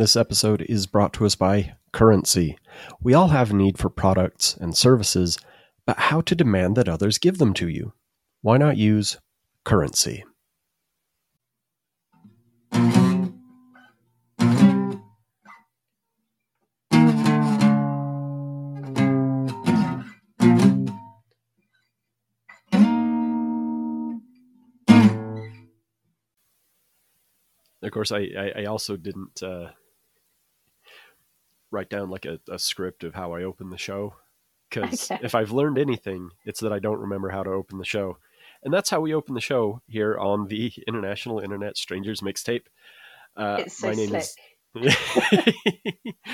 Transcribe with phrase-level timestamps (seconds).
[0.00, 2.56] This episode is brought to us by Currency.
[3.02, 5.38] We all have a need for products and services,
[5.84, 7.92] but how to demand that others give them to you?
[8.40, 9.18] Why not use
[9.62, 10.24] Currency?
[27.82, 29.70] Of course, I, I, also didn't uh,
[31.70, 34.14] write down like a, a script of how I open the show
[34.68, 35.20] because Okay.
[35.24, 38.18] if I've learned anything, it's that I don't remember how to open the show.
[38.62, 42.66] And that's how we open the show here on the International Internet Strangers Mixtape.
[43.36, 44.24] Uh, it's so my name slick.
[44.76, 44.96] is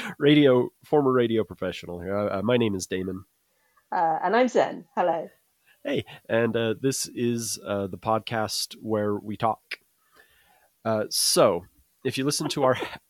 [0.19, 2.01] radio, former radio professional.
[2.01, 2.17] here.
[2.17, 3.25] Uh, uh, my name is Damon.
[3.93, 4.84] Uh, and I'm Zen.
[4.97, 5.29] Hello.
[5.84, 9.61] Hey, and uh, this is uh, the podcast where we talk.
[10.84, 11.65] Uh, so,
[12.05, 12.77] if you listen to our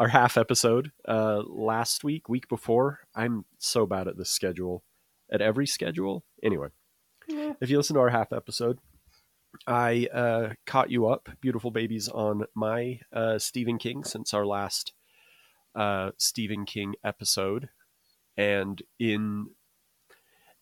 [0.00, 4.82] our half episode uh, last week, week before, I'm so bad at this schedule,
[5.30, 6.24] at every schedule.
[6.42, 6.68] Anyway,
[7.28, 7.52] Yeah.
[7.60, 8.78] if you listen to our half episode,
[9.66, 14.92] I uh, caught you up, beautiful babies, on my uh, Stephen King since our last
[15.74, 17.68] uh, Stephen King episode,
[18.38, 19.50] and in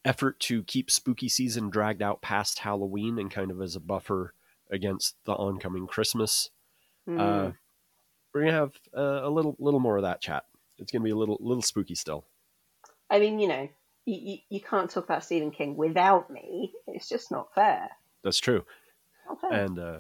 [0.05, 4.35] effort to keep spooky season dragged out past Halloween and kind of as a buffer
[4.71, 6.51] against the oncoming Christmas,
[7.09, 7.57] Mm.
[8.39, 10.45] We're gonna have uh, a little little more of that chat.
[10.79, 12.25] It's gonna be a little little spooky still.
[13.11, 13.69] I mean, you know,
[14.05, 16.73] you, you, you can't talk about Stephen King without me.
[16.87, 17.89] It's just not fair.
[18.23, 18.65] That's true.
[19.41, 19.65] Fair.
[19.65, 19.99] And uh,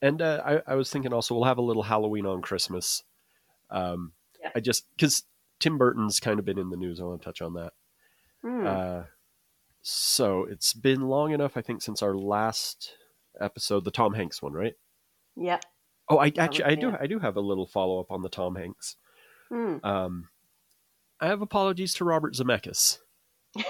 [0.00, 3.02] and uh, I, I was thinking also we'll have a little Halloween on Christmas.
[3.70, 4.50] Um, Yeah.
[4.54, 5.24] I just because
[5.58, 7.00] Tim Burton's kind of been in the news.
[7.00, 7.72] I want to touch on that.
[8.44, 8.66] Mm.
[8.66, 9.06] Uh,
[9.82, 12.92] so it's been long enough, I think, since our last
[13.40, 14.74] episode, the Tom Hanks one, right?
[15.36, 15.58] yeah.
[16.10, 16.92] Oh, I actually I do.
[17.00, 18.96] I do have a little follow up on the Tom Hanks.
[19.52, 19.84] Mm.
[19.84, 20.28] Um,
[21.20, 22.98] I have apologies to Robert Zemeckis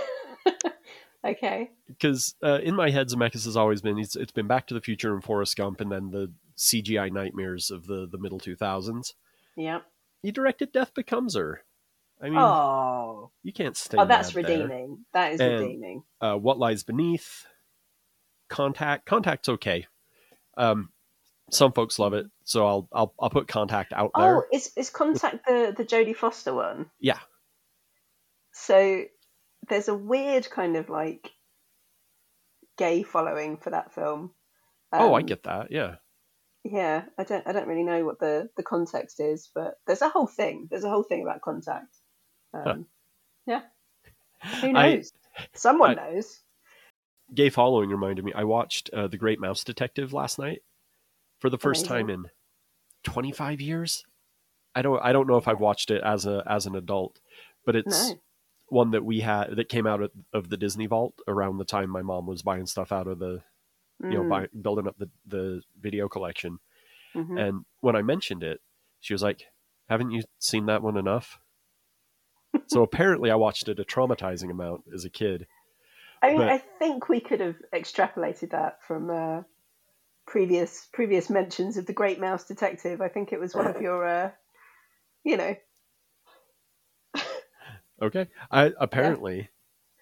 [1.25, 1.71] Okay.
[1.87, 4.81] because uh, in my head Zemeckis has always been it's, it's been Back to the
[4.81, 9.15] Future and Forrest Gump and then the CGI nightmares of the the middle two thousands.
[9.57, 9.85] Yep.
[10.23, 11.63] He directed Death Becomes Her.
[12.23, 13.31] I mean, oh.
[13.43, 13.97] you can't stay.
[13.99, 14.43] Oh, that's there.
[14.43, 15.05] redeeming.
[15.15, 16.03] That is And- redeeming.
[16.21, 17.47] Uh, what lies beneath?
[18.51, 19.07] Contact.
[19.07, 19.87] Contact's okay.
[20.59, 20.91] Um,
[21.51, 24.37] some folks love it, so I'll I'll I'll put Contact out there.
[24.39, 26.87] Oh, is is Contact the the Jodie Foster one?
[27.01, 27.19] Yeah.
[28.53, 29.05] So
[29.69, 31.31] there's a weird kind of like
[32.79, 34.33] gay following for that film.
[34.93, 35.71] oh, I Um, get that.
[35.71, 35.97] Yeah.
[36.65, 40.09] Yeah, I don't I don't really know what the the context is, but there's a
[40.11, 40.69] whole thing.
[40.71, 41.97] There's a whole thing about Contact.
[42.53, 42.87] Um,
[43.47, 43.63] Yeah.
[44.61, 45.13] Who I- knows?
[45.55, 46.43] Someone I- knows.
[47.33, 48.33] gay following reminded me.
[48.35, 50.63] I watched uh, The Great Mouse Detective last night
[51.41, 52.07] for the first Amazing.
[52.07, 52.31] time in
[53.05, 54.05] 25 years.
[54.75, 57.19] I don't I don't know if I've watched it as a as an adult,
[57.67, 58.21] but it's No.
[58.69, 61.91] one that we had that came out of, of the Disney Vault around the time
[61.91, 63.43] my mom was buying stuff out of the
[64.03, 66.59] you know Mm, buy, building up the the video collection.
[67.17, 67.39] mhm.
[67.41, 68.61] And when I mentioned it,
[69.01, 69.43] she was like,
[69.89, 71.41] "Haven't you seen that one enough?"
[72.69, 75.47] so apparently, I watched it a traumatizing amount as a kid.
[76.23, 79.43] I mean, but- I think we could have extrapolated that from uh,
[80.31, 83.01] previous previous mentions of the Great Mouse Detective.
[83.01, 84.31] I think it was one of your, uh,
[85.25, 85.55] you know,
[88.03, 88.29] Okay.
[88.51, 89.51] I apparently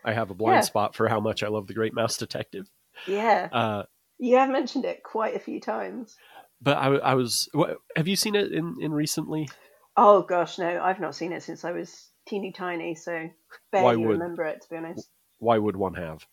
[0.04, 0.60] I have a blind Yeah.
[0.60, 2.70] spot for how much I love the Great Mouse Detective.
[3.08, 3.48] yeah.
[3.50, 3.82] Uh,
[4.18, 6.16] You have mentioned it quite a few times.
[6.60, 7.48] but I, I was.
[7.52, 9.48] What, have you seen it in, in recently?
[9.96, 13.28] Oh gosh, no, I've not seen it since I was teeny tiny, so
[13.72, 15.08] Why barely would- remember it to be honest.
[15.40, 16.24] Why would one have?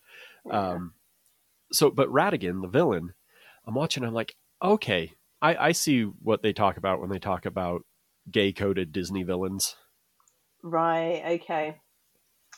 [0.46, 0.72] Yeah.
[0.72, 0.94] Um,
[1.72, 3.14] so, but Ratigan, the villain,
[3.68, 4.04] I'm watching.
[4.04, 5.12] I'm like, okay,
[5.42, 7.82] I, I see what they talk about when they talk about
[8.32, 9.76] gay coded Disney villains.
[10.64, 11.78] right, okay.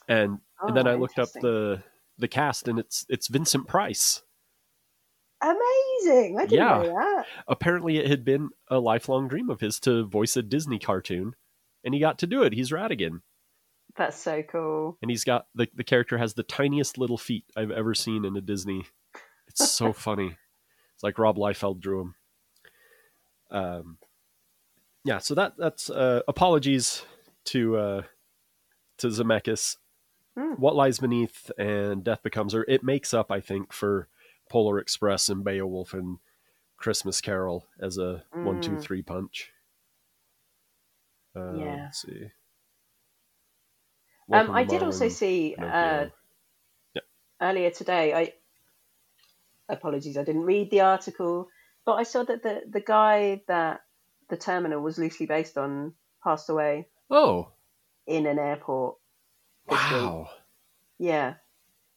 [0.07, 1.84] And and then Oh, I looked up the
[2.18, 4.22] the cast, and it's it's Vincent Price.
[5.41, 6.38] Amazing!
[6.40, 6.78] I didn't Yeah.
[6.81, 7.25] know that.
[7.47, 11.34] Apparently, it had been a lifelong dream of his to voice a Disney cartoon,
[11.83, 12.53] and he got to do it.
[12.53, 13.21] He's Ratigan.
[13.95, 14.98] That's so cool.
[15.01, 18.36] and he's got the the character has the tiniest little feet I've ever seen in
[18.36, 18.86] a Disney.
[19.48, 20.38] It's so funny.
[20.98, 22.16] It's like Rob Liefeld drew him.
[23.52, 23.98] Um,
[25.06, 25.20] yeah.
[25.20, 27.04] So that that's uh, apologies
[27.46, 28.02] to uh,
[28.98, 29.78] to Zemeckis.
[30.36, 30.54] Hmm.
[30.54, 32.66] What lies beneath and Death Becomes Her.
[32.68, 34.08] It makes up, I think, for
[34.50, 36.18] Polar Express and Beowulf and
[36.78, 38.82] Christmas Carol as a one, two, Mm.
[38.82, 39.52] three punch.
[41.36, 41.76] Uh, Yeah.
[41.86, 42.32] Let's see.
[44.32, 46.12] Um, I did also see uh, Pinocchio.
[47.40, 48.14] earlier today.
[48.14, 48.34] I
[49.69, 51.50] apologies, I didn't read the article,
[51.86, 53.81] but I saw that the the guy that
[54.30, 55.94] the terminal was loosely based on
[56.24, 57.52] passed away Oh,
[58.06, 58.98] in an airport.
[59.69, 59.92] this week.
[60.02, 60.30] wow.
[61.00, 61.36] Yeah.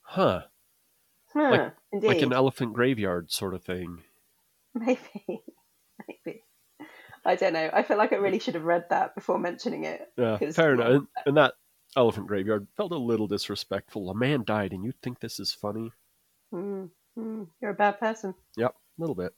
[0.02, 0.43] Huh.
[1.32, 2.08] Huh, Like- indeed.
[2.08, 4.02] Like an elephant graveyard sort of thing.
[4.75, 5.43] Maybe.
[6.08, 6.44] Maybe.
[7.25, 7.70] I don't know.
[7.73, 10.11] I feel like I really should have read that before mentioning it.
[10.16, 10.88] Yeah, fair enough.
[10.88, 11.55] And, and that
[11.96, 14.11] elephant graveyard felt a little disrespectful.
[14.11, 15.93] A man died, and you think this is funny?
[16.52, 18.34] Mm, mm, you're a bad person.
[18.56, 19.32] Yep, a little bit.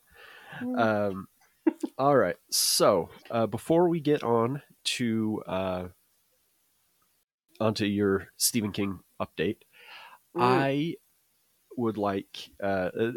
[0.60, 0.78] Mm.
[0.78, 1.28] Um,
[1.98, 2.36] all right.
[2.50, 5.88] So uh, before we get on to uh,
[7.60, 9.58] onto your Stephen King update,
[10.36, 10.42] Mm.
[10.42, 10.94] I
[11.76, 13.12] would like uh, uh,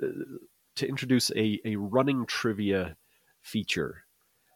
[0.76, 2.98] to introduce a, a running trivia
[3.42, 4.06] feature.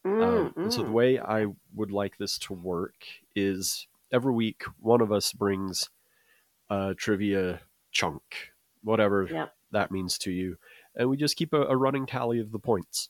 [0.05, 0.93] Mm, Um, and so the mm.
[0.93, 2.95] way I would like this to work
[3.35, 5.89] is every week one of us brings
[6.69, 7.61] a trivia
[7.91, 8.51] chunk,
[8.83, 9.27] whatever.
[9.71, 10.57] That means to you,
[10.95, 13.09] and we just keep a, a running tally of the points.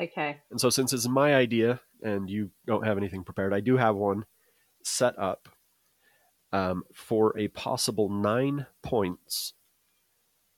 [0.00, 0.38] Okay.
[0.50, 3.96] And so since it's my idea and you don't have anything prepared, I do have
[3.96, 4.26] one
[4.84, 5.48] set up
[6.52, 9.54] um, for a possible nine points.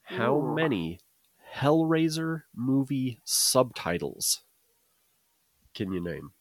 [0.02, 0.54] How Ooh.
[0.54, 1.00] many
[1.54, 4.42] Hellraiser movie subtitles
[5.74, 6.32] can you name?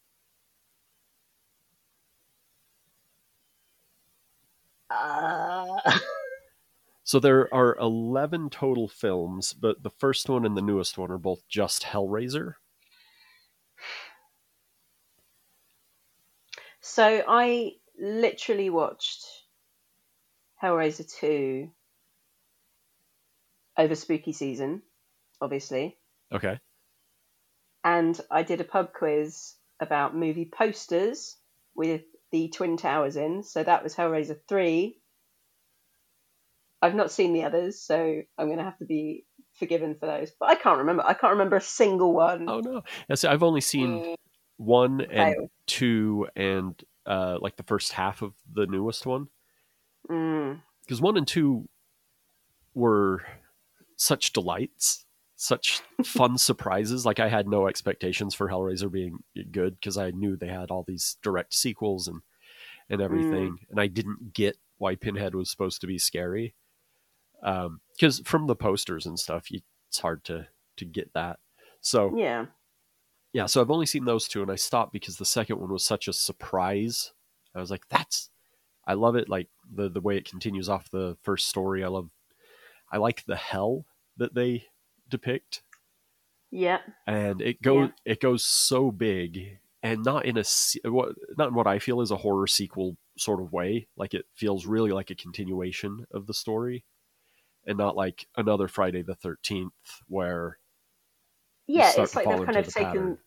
[4.90, 5.80] Uh,
[7.08, 11.18] So there are 11 total films, but the first one and the newest one are
[11.18, 12.56] both just Hellraiser.
[16.82, 19.26] so I literally watched
[20.62, 21.72] Hellraiser 2
[23.78, 24.82] over spooky season,
[25.40, 25.98] obviously.
[26.34, 26.60] Okay.
[27.86, 31.38] and I did a pub quiz about movie posters
[31.74, 32.02] with
[32.32, 33.44] the Twin Towers in.
[33.44, 35.00] So that was Hellraiser 3.
[36.82, 39.26] I've not seen the others, so I'm going to have to be
[39.56, 40.32] forgiven for those.
[40.40, 41.04] But I can't remember.
[41.06, 42.48] I can't remember a single one.
[42.48, 42.84] Oh no.
[43.10, 44.16] Yeah, see, I've only seen Mm,
[44.58, 49.28] one and two and uh, like the first half of the newest one.
[50.10, 51.68] Mm, Because one and two
[52.74, 53.24] were
[53.96, 57.06] such delights, such fun surprises.
[57.06, 60.84] Like I had no expectations for Hellraiser being good because I knew they had all
[60.88, 62.22] these direct sequels and
[62.90, 66.56] and everything, and I didn't get why Pinhead was supposed to be scary.
[67.44, 70.48] Um, because from the posters and stuff, you, it's hard to
[70.78, 71.40] to get that.
[71.82, 72.46] So yeah.
[73.34, 75.84] yeah, so I've only seen those two, and I stopped because the second one was
[75.86, 77.14] such a surprise.
[77.56, 78.30] I was like, "That's,
[78.86, 81.84] I love it." Like the the way it continues off the first story.
[81.84, 82.10] I love,
[82.92, 83.86] I like the hell
[84.18, 84.66] that they
[85.10, 85.62] depict,
[86.52, 86.80] Yeah.
[87.06, 90.44] and it goes it goes so big, and not in a
[90.90, 93.88] what not in what I feel is a horror sequel sort of way.
[93.96, 96.84] Like it feels really like a continuation of the story,
[97.68, 99.74] and not like another Friday the Thirteenth
[100.08, 100.58] where
[101.68, 102.92] Yeah, it's like they've kind of the taken.
[102.92, 103.18] pattern.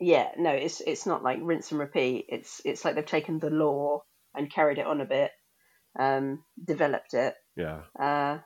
[0.00, 2.26] Yeah, no, it's it's not like rinse and repeat.
[2.28, 4.04] It's it's like they've taken the law
[4.34, 5.30] and carried it on a bit,
[5.98, 7.82] um, developed it, yeah.
[7.98, 8.40] Uh,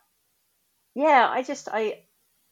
[0.94, 2.04] yeah, I just I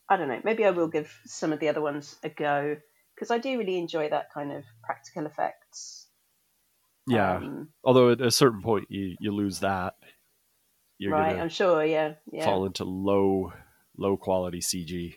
[0.09, 0.41] I don't know.
[0.44, 2.77] Maybe I will give some of the other ones a go
[3.15, 6.09] because I do really enjoy that kind of practical effects.
[7.09, 9.94] Yeah, Um, although at a certain point you, you lose that,
[10.98, 11.38] you're right.
[11.38, 11.84] I'm sure.
[11.84, 12.14] Yeah.
[12.31, 12.44] Yeah.
[12.44, 13.52] fall into low
[13.96, 15.14] low quality CG.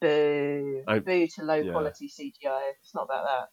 [0.00, 0.82] Boo.
[0.88, 1.72] I- Boo to low yeah.
[1.72, 2.72] quality CGI.
[2.80, 3.48] It's not about that.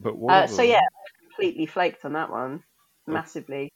[0.00, 2.62] But Uh, so yeah, I completely flaked on that one
[3.06, 3.70] massively.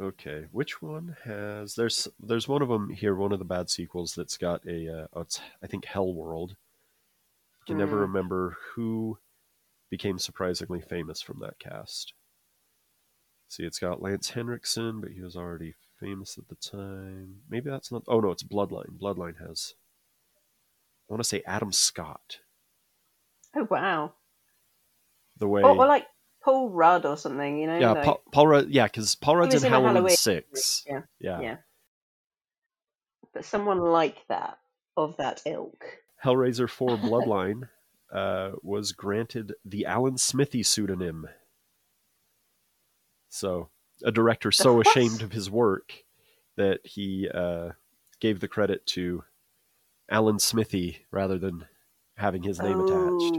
[0.00, 4.14] Okay, which one has there's there's one of them here, one of the bad sequels
[4.14, 6.56] that's got a uh, oh, it's I think Hell World.
[7.62, 8.02] I can never Hmm.
[8.12, 9.18] remember who
[9.90, 12.14] became surprisingly famous from that cast.
[13.48, 17.36] See, it's got Lance Henriksen, but he was already famous at the time.
[17.48, 18.02] Maybe that's not.
[18.06, 18.98] Oh no, it's Bloodline.
[19.00, 19.74] Bloodline has.
[21.08, 22.38] I want to say Adam Scott.
[23.56, 24.12] Oh wow.
[25.38, 25.62] The way.
[25.62, 26.06] Or, or like
[26.44, 27.58] Paul Rudd or something.
[27.58, 27.78] You know.
[27.78, 28.70] yeah, like, Paul, Paul Rudd.
[28.70, 30.84] Yeah, because Paul Rudd's in in Halloween, Halloween Six.
[30.86, 31.00] Yeah.
[31.18, 31.40] Yeah.
[31.40, 31.56] Yeah.
[33.32, 34.58] But someone like that
[34.96, 35.84] of that ilk.
[36.24, 37.68] Hellraiser 4 Bloodline
[38.12, 41.28] uh, was granted the Alan Smithee pseudonym.
[43.28, 43.68] So,
[44.04, 45.92] a director so ashamed of his work
[46.56, 47.70] that he uh,
[48.20, 49.24] gave the credit to
[50.10, 51.66] Alan Smithee rather than
[52.16, 53.38] having his name attached.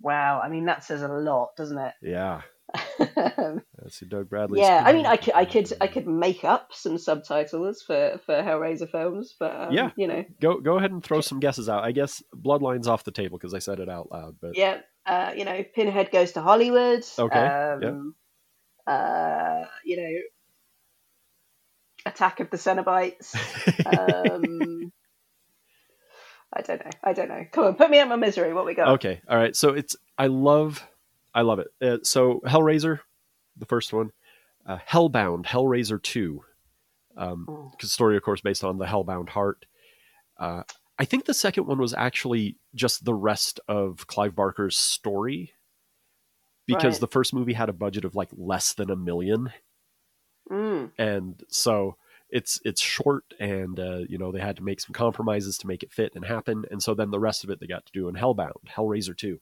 [0.00, 1.94] Wow, I mean that says a lot, doesn't it?
[2.02, 2.42] Yeah,
[2.98, 4.60] that's who Doug Bradley.
[4.60, 8.34] Yeah, I mean, I could, I could, I could make up some subtitles for for
[8.34, 9.90] Hellraiser films, but um, Yeah.
[9.96, 11.84] you know, go go ahead and throw some guesses out.
[11.84, 14.36] I guess Bloodline's off the table because I said it out loud.
[14.40, 17.04] But yeah, uh, you know, Pinhead goes to Hollywood.
[17.18, 18.14] Okay, Um,
[18.88, 20.18] uh, you know,
[22.06, 23.34] Attack of the Cenobites.
[23.86, 24.92] Um,
[26.52, 26.90] I don't know.
[27.04, 27.44] I don't know.
[27.52, 28.52] Come on, put me out my misery.
[28.54, 28.88] What we got?
[28.94, 29.54] Okay, all right.
[29.54, 30.84] So it's I love
[31.34, 31.68] I love it.
[31.82, 33.00] Uh, so Hellraiser,
[33.56, 34.12] the first one,
[34.66, 36.42] uh, Hellbound, Hellraiser two,
[37.16, 37.72] um, Oh.
[37.82, 39.66] story of course based on the Hellbound Heart.
[40.38, 40.62] Uh,
[40.98, 45.52] I think the second one was actually just the rest of Clive Barker's story,
[46.68, 47.00] because Right.
[47.00, 49.50] the first movie had a budget of like less than a million,
[50.50, 50.92] Mm.
[50.96, 51.96] and so
[52.30, 55.82] it's it's short, and uh, you know they had to make some compromises to make
[55.82, 58.08] it fit and happen, and so then the rest of it they got to do
[58.08, 59.40] in Hellbound, Hellraiser two,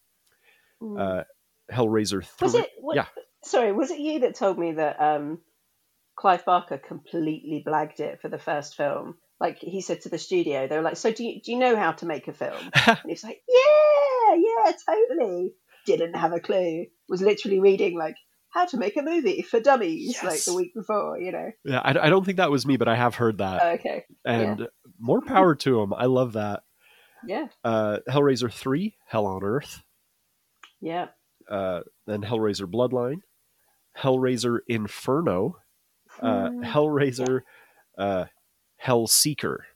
[0.82, 0.98] Mm.
[0.98, 1.24] uh,
[1.70, 2.46] Hellraiser three.
[2.46, 2.70] was it?
[2.80, 3.06] What, yeah.
[3.44, 5.40] Sorry, was it you that told me that um,
[6.16, 9.16] Clive Barker completely blagged it for the first film?
[9.38, 11.76] Like he said to the studio, they were like, "So do you do you know
[11.76, 15.52] how to make a film?" And he was like, "Yeah, yeah, totally."
[15.86, 16.86] Didn't have a clue.
[17.08, 18.16] Was literally reading like
[18.50, 21.18] how to make a movie for dummies like the week before.
[21.18, 21.50] You know.
[21.64, 24.04] Yeah, I, I don't think that was me, but I have heard that, Oh, okay.
[24.24, 25.92] and more power to him.
[25.94, 26.62] I love that.
[27.26, 27.46] Yeah.
[27.64, 29.82] Uh, Hellraiser three, Hell on Earth,
[30.80, 31.08] Yeah.
[31.50, 33.20] uh, then Hellraiser Bloodline,
[33.98, 35.58] Hellraiser Inferno,
[36.20, 36.64] uh, Mm.
[36.64, 37.40] Hellraiser
[37.98, 38.26] uh,
[38.76, 39.66] Hell Seeker.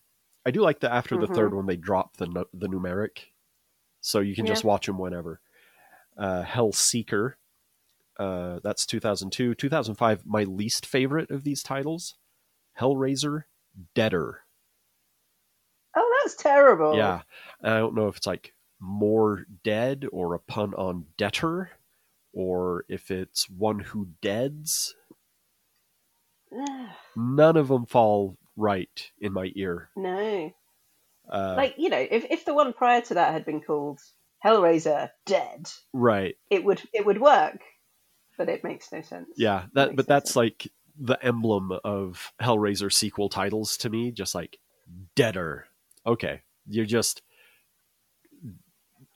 [0.47, 1.35] I do like that after the Mhm.
[1.35, 3.27] third one they drop the the numeric,
[4.01, 5.41] so you can just watch them whenever.
[6.21, 7.39] Uh, Hell Seeker,
[8.19, 9.55] uh, that's 2002.
[9.55, 12.17] 2005, my least favorite of these titles,
[12.79, 13.45] Hellraiser
[13.95, 14.41] Deader.
[15.97, 16.95] Oh, that's terrible.
[16.97, 17.23] Yeah,
[17.65, 21.71] I don't know if it's like more dead or a pun on debtor,
[22.35, 24.95] or if it's one who deads.
[27.17, 29.89] None of them fall right in my ear.
[29.97, 30.53] no.
[31.31, 34.01] Uh, Like you know, if if the one prior to that had been called
[34.45, 36.37] Hellraiser Dead, right?
[36.51, 37.61] it would it would work,
[38.39, 39.29] but it makes no sense.
[39.37, 39.97] Yeah, that.
[39.97, 40.37] But no that's sense.
[40.37, 40.69] like
[40.99, 44.11] the emblem of Hellraiser sequel titles to me.
[44.13, 44.59] Just like
[45.15, 45.67] deader.
[46.07, 47.23] Okay, you're just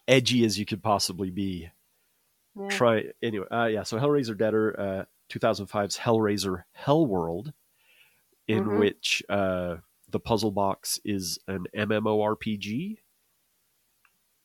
[0.06, 1.70] edgy as you could possibly be.
[2.56, 2.68] Yeah.
[2.68, 7.52] try anyway uh yeah so hellraiser deader uh 2005's hellraiser hellworld
[8.46, 8.78] in Mhm.
[8.78, 9.78] which uh
[10.08, 12.98] the puzzle box is an mmorpg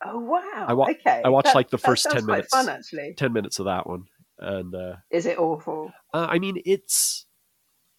[0.06, 0.66] Oh wow.
[0.68, 1.22] I wa- okay.
[1.26, 2.50] I watched, like, the first 10 minutes.
[2.50, 3.14] Fun actually.
[3.18, 4.06] 10 minutes of that one
[4.38, 5.92] and uh, Is it awful?
[6.14, 7.26] uh i mean it's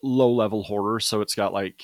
[0.03, 1.83] low level horror so it's got like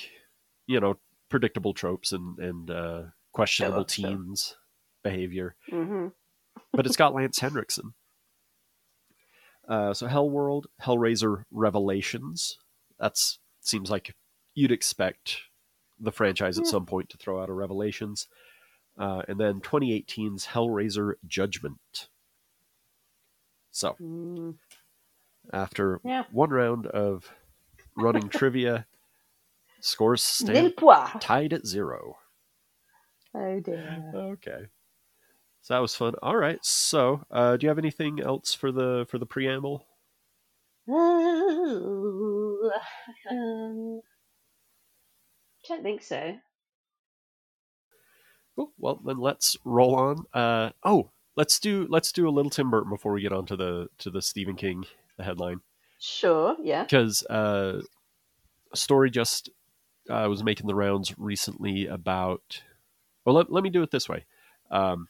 [0.67, 4.17] you know predictable tropes and and uh questionable Sure, sure.
[4.17, 4.57] teens
[5.05, 6.07] behavior hmm
[6.73, 7.93] but it's got Lance Henriksen.
[9.69, 12.59] Uh, so Hellworld, Hellraiser Revelations.
[12.99, 14.15] That's seems like
[14.55, 15.39] you'd expect
[15.99, 16.71] the franchise at Yeah.
[16.71, 18.29] some point to throw out a Revelations,
[18.99, 22.09] uh, and then 2018's Hellraiser Judgment.
[23.71, 24.59] So Mm.
[25.53, 26.25] after Yeah.
[26.33, 27.31] one round of
[27.97, 28.87] running trivia,
[29.81, 30.75] scores stand
[31.21, 32.17] tied at zero.
[33.35, 34.11] Oh dear.
[34.15, 34.67] Okay.
[35.63, 36.15] So that was fun.
[36.23, 36.65] All right.
[36.65, 39.85] So, uh, do you have anything else for the for the preamble?
[40.89, 42.71] Oh,
[43.31, 44.01] um,
[45.69, 46.39] don't think so.
[48.57, 48.73] Cool.
[48.79, 50.25] Well, then let's roll on.
[50.33, 53.57] Uh, oh, let's do let's do a little Tim Burton before we get on to
[53.57, 54.87] the to the Stephen King
[55.17, 55.61] the headline
[55.99, 56.57] Sure.
[56.63, 56.83] Yeah.
[56.85, 57.81] because uh,
[58.73, 59.51] a story just
[60.11, 62.63] uh, was making the rounds recently about.
[63.25, 64.25] Well, let, let me do it this way.
[64.71, 65.09] Um,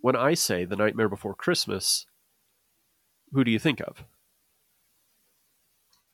[0.00, 2.06] when I say the Nightmare Before Christmas,
[3.32, 4.04] who do you think of?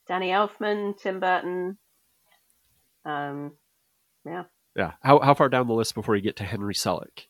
[0.07, 1.79] Danny Elfman, Tim Burton.
[3.05, 3.53] Um,
[4.27, 4.45] yeah.
[4.79, 4.93] Yeah.
[5.03, 7.27] How how far down the list before you get to Henry Selick?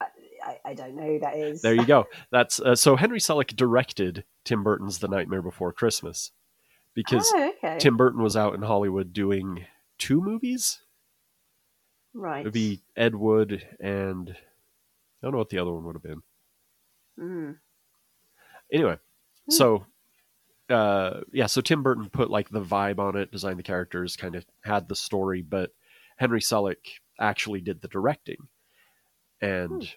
[0.00, 1.60] I, I don't know who that is.
[1.62, 2.06] There you go.
[2.30, 6.30] That's uh, so Henry Selick directed Tim Burton's The Nightmare Before Christmas
[6.94, 7.78] because oh, okay.
[7.78, 9.66] Tim Burton was out in Hollywood doing
[9.98, 10.80] two movies.
[12.14, 12.40] right.
[12.40, 16.22] It'd be Ed Wood and I don't know what the other one would have been.
[17.18, 17.56] Mm.
[18.72, 18.96] Anyway,
[19.48, 19.52] Hmm.
[19.52, 19.86] so
[20.70, 24.34] uh, yeah, so Tim Burton put like the vibe on it, designed the characters, kind
[24.34, 25.70] of had the story, but
[26.16, 26.76] Henry Selick
[27.20, 28.36] actually did the directing,
[29.40, 29.88] and Hmm.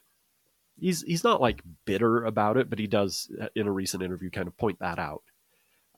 [0.80, 4.30] he's he's not like bitter about it, but he does uh, in a recent interview
[4.30, 5.24] kind of point that out.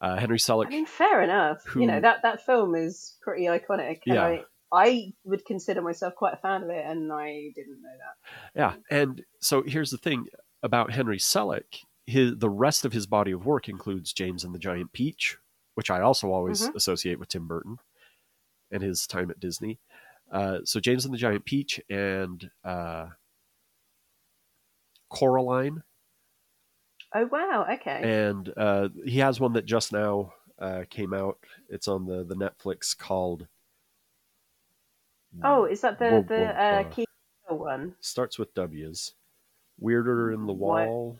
[0.01, 1.63] Uh, Henry Selick, I mean, fair enough.
[1.65, 4.00] Who- You know that that film is pretty iconic.
[4.06, 4.24] and Yeah.
[4.25, 4.44] I,
[4.75, 8.60] I would consider myself quite a fan of it, and I didn't know that.
[8.60, 10.25] Yeah, and so here's the thing
[10.63, 11.84] about Henry Selick.
[12.05, 15.38] His the rest of his body of work includes James and the Giant Peach,
[15.75, 16.75] which I also always Mhm.
[16.75, 17.79] associate with Tim Burton
[18.72, 19.79] and his time at Disney.
[20.31, 23.10] Uh, so James and the Giant Peach and uh,
[25.10, 25.83] Coraline,
[27.15, 27.67] Oh wow.
[27.74, 28.01] Okay.
[28.03, 31.38] and uh, he has one that just now uh, came out.
[31.69, 33.48] It's on the the Netflix called.
[35.43, 37.05] oh, is that the Whoa, the whoa, uh, key
[37.50, 37.95] one?
[38.01, 39.13] starts with W's.
[39.79, 41.19] Weirder in the What?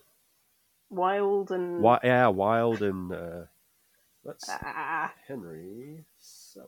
[0.94, 3.42] Wild and Wi- yeah, Wild and uh,
[4.24, 6.68] let's Ah, Henry Selick.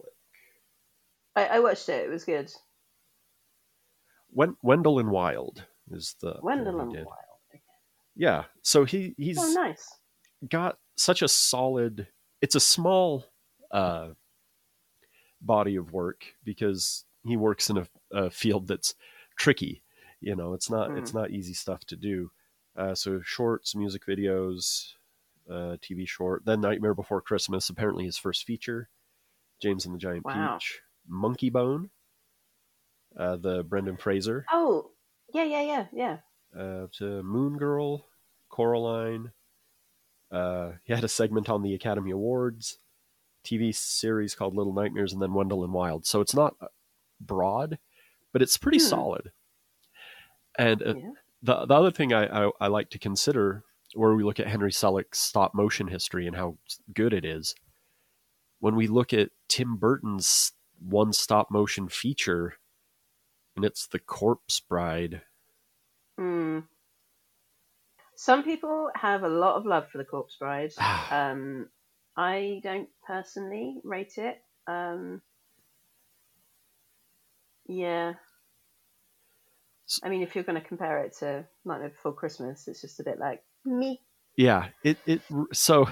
[1.36, 2.06] I, I watched it.
[2.06, 2.52] It was good.
[4.32, 7.06] Wen- Wendell and Wild is the one Wendell and did.
[7.06, 7.20] Wild.
[8.16, 9.90] Yeah, so he he's Oh, nice.
[10.50, 12.08] got such a solid.
[12.42, 13.26] It's a small
[13.72, 14.10] uh,
[15.42, 18.96] body of work because he works in a, a field that's
[19.38, 19.84] tricky.
[20.22, 22.32] You know, it's not it's not easy stuff to do.
[22.76, 24.94] Uh, so shorts, music videos,
[25.50, 26.46] uh, TV short.
[26.46, 28.90] Then Nightmare Before Christmas, apparently his first feature.
[29.62, 30.56] James and the Giant Wow.
[30.58, 31.92] Peach, Monkey Bone,
[33.18, 34.94] uh, the Brendan Fraser, Oh,
[35.34, 36.22] yeah, yeah, yeah, yeah.
[36.58, 38.08] uh, to Moon Girl,
[38.50, 39.32] Coraline.
[40.32, 42.80] Uh, he had a segment on the Academy Awards,
[43.44, 46.06] TV series called Little Nightmares, and then Wendell and Wild.
[46.06, 46.56] So it's not
[47.20, 47.80] broad,
[48.34, 48.88] but it's pretty Hmm.
[48.90, 49.32] solid.
[50.58, 51.12] And uh, Yeah.
[51.42, 53.64] The the other thing I, I I like to consider,
[53.94, 56.58] where we look at Henry Selick's stop motion history and how
[56.94, 57.56] good it is,
[58.60, 62.56] when we look at Tim Burton's one stop motion feature,
[63.56, 65.22] and it's The Corpse Bride.
[66.18, 66.60] Hmm.
[68.16, 70.72] Some people have a lot of love for the Corpse Bride.
[71.12, 71.70] Um,
[72.18, 74.42] I don't personally rate it.
[74.68, 75.22] Um,
[77.68, 78.14] yeah.
[80.04, 83.04] I mean, if you're going to compare it to Nightmare Before Christmas, it's just a
[83.04, 84.02] bit like me.
[84.38, 85.22] yeah it it
[85.54, 85.88] so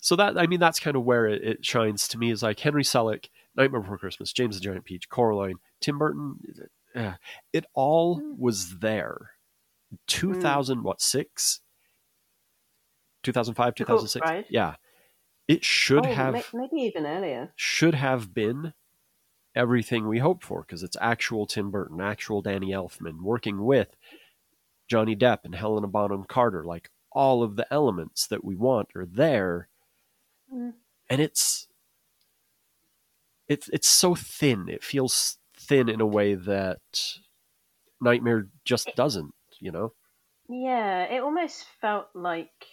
[0.00, 2.60] so that i mean that's kind of where it, it shines to me is like
[2.60, 6.36] henry selick nightmare before christmas james the giant peach coraline tim burton
[6.94, 7.14] uh,
[7.54, 8.38] it all Mm.
[8.38, 9.30] was there
[10.06, 11.60] 2000 what six
[13.22, 14.44] 2005 The Corpse 2006 Bride?
[14.50, 14.74] yeah
[15.48, 17.52] it should Oh, have may- maybe even earlier.
[17.56, 18.74] should have been
[19.54, 23.96] everything we hope for because it's actual Tim Burton, actual Danny Elfman working with
[24.88, 26.64] Johnny Depp and Helena Bonham Carter.
[26.64, 29.68] Like all of the elements that we want are there,
[30.52, 30.74] Mm.
[31.08, 31.68] and it's
[33.48, 34.68] it's it's so thin.
[34.68, 37.14] It feels thin in a way that
[38.00, 39.34] Nightmare just doesn't.
[39.60, 39.92] You know?
[40.48, 42.66] Yeah, it almost felt like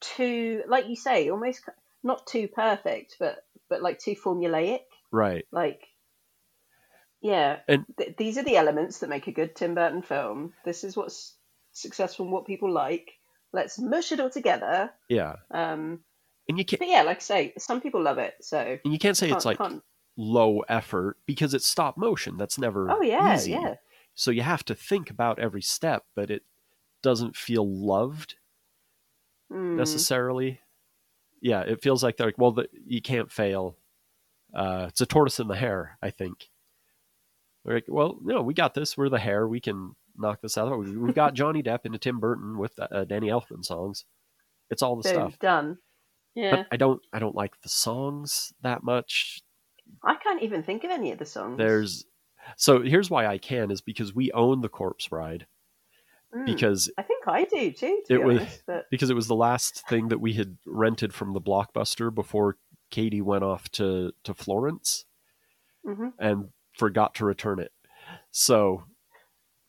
[0.00, 1.68] too, like you say, almost
[2.02, 4.80] not too perfect, but but like too formulaic.
[5.12, 5.44] Right.
[5.52, 5.82] Like,
[7.20, 10.52] yeah, And- th- these are the elements that make a good Tim Burton film.
[10.64, 11.34] This is what's
[11.72, 13.12] successful and what people like.
[13.52, 14.90] Let's mush it all together.
[15.08, 15.36] Yeah.
[15.50, 16.00] Um,
[16.48, 18.34] And you can't but yeah, like I say, some people love it.
[18.40, 19.82] So and you can't say can't- it's like can't-
[20.16, 22.36] low effort because it's stop motion.
[22.36, 23.52] That's never oh yeah, easy.
[23.52, 23.74] yeah,
[24.14, 26.42] So you have to think about every step, but it
[27.02, 28.36] doesn't feel loved
[29.52, 29.76] Mm.
[29.76, 30.60] necessarily.
[31.42, 33.76] Yeah, it feels like they're like, well, the, you can't fail.
[34.54, 36.48] Uh, it's a tortoise and the hare, I think.
[37.64, 38.96] They're like, well, no, we got this.
[38.96, 39.46] We're the hare.
[39.46, 40.78] We can knock this out.
[40.78, 44.04] We- We've got Johnny Depp into Tim Burton with uh, Danny Elfman songs.
[44.70, 45.38] It's all the Boom, stuff.
[45.38, 45.78] done.
[46.34, 49.40] Yeah, But I don't, I don't like the songs that much.
[50.04, 51.56] I can't even think of any of the songs.
[51.58, 52.04] There's,
[52.56, 55.46] so here's why I can is because we own the Corpse Bride
[56.36, 56.46] Mm.
[56.46, 58.02] because I think I do too.
[58.08, 61.14] To It was- honest, but because it was the last thing that we had rented
[61.14, 62.58] from the blockbuster before
[62.90, 65.04] Katie went off to to Florence
[65.84, 66.12] mhm.
[66.18, 67.72] and forgot to return it.
[68.30, 68.84] So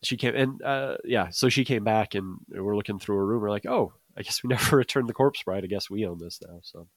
[0.04, 3.42] she came and uh, yeah, so she came back and we're looking through her room.
[3.42, 5.64] We're like, oh, I guess we never returned the Corpse Bride.
[5.64, 6.60] I guess we own this now.
[6.64, 6.88] So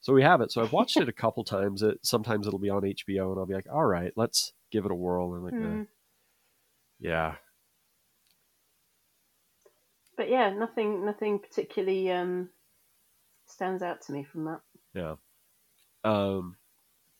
[0.00, 0.50] so we have it.
[0.52, 1.82] So I've watched it a couple times.
[1.82, 4.90] It sometimes it'll be on HBO and I'll be like, all right, let's give it
[4.90, 5.34] a whirl.
[5.34, 5.86] And like, Mm.
[7.00, 7.36] yeah,
[10.22, 12.48] but yeah, nothing, nothing particularly um,
[13.48, 14.60] stands out to me from that.
[14.94, 15.14] Yeah.
[16.04, 16.54] Um,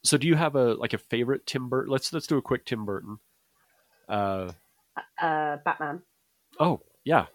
[0.05, 1.91] so do you have a like a favorite Tim Burton?
[1.91, 3.19] Let's let's do a quick Tim Burton.
[4.09, 4.53] Uh,
[5.21, 6.03] Uh, Batman.
[6.61, 7.27] oh yeah,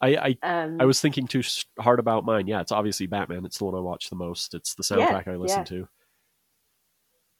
[0.00, 1.42] I I, Um, I was thinking too
[1.80, 2.46] hard about mine.
[2.46, 3.44] Yeah, it's obviously Batman.
[3.44, 4.54] It's the one I watch the most.
[4.54, 5.64] It's the Yeah, soundtrack I listen yeah.
[5.64, 5.88] to.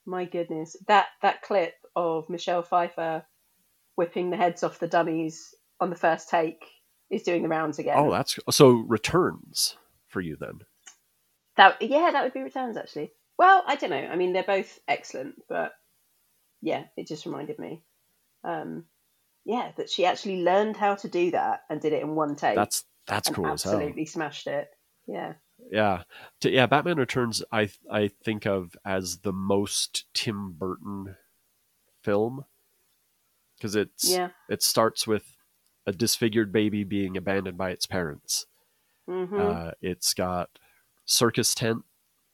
[0.05, 3.23] My goodness, that that clip of Michelle Pfeiffer
[3.95, 6.65] whipping the heads off the dummies on the first take
[7.13, 7.95] is doing the rounds again.
[7.97, 10.61] Oh, that's so returns for you then.
[11.57, 13.11] that yeah, that would be returns actually.
[13.37, 13.97] Well, I don't know.
[13.97, 15.73] I mean, they're both excellent, but
[16.61, 17.83] yeah, it just reminded me.
[18.43, 18.85] Um,
[19.45, 22.55] yeah, that she actually learned how to do that and did it in one take.
[22.55, 23.73] That's that's cool as hell.
[23.73, 24.69] absolutely smashed it.
[25.07, 25.33] Yeah.
[25.71, 26.03] Yeah,
[26.43, 26.65] yeah.
[26.65, 31.15] Batman Returns, I I think of as the most Tim Burton
[32.03, 32.45] film
[33.57, 34.29] because it's Yeah.
[34.49, 35.32] it starts with
[35.85, 38.45] a disfigured baby being abandoned by its parents.
[39.07, 40.49] hmm Uh, it's got
[41.05, 41.83] circus tent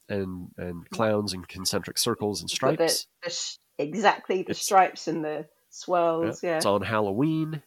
[0.08, 3.06] and and clowns and concentric circles and But the- stripes.
[3.24, 6.42] the sh- exactly the It's- stripes and the swirls.
[6.42, 6.56] Yeah.
[6.58, 7.62] It's on Halloween.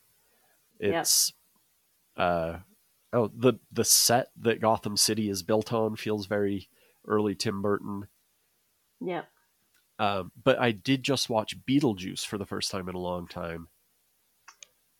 [0.80, 1.02] Yeah.
[1.02, 1.34] It's
[2.18, 2.60] uh,
[3.12, 6.70] oh the the set that Gotham City is built on feels very
[7.08, 8.08] early Tim Burton.
[9.02, 9.24] Yeah.
[10.00, 13.68] Um, but I did just watch Beetlejuice for the first time in a long time.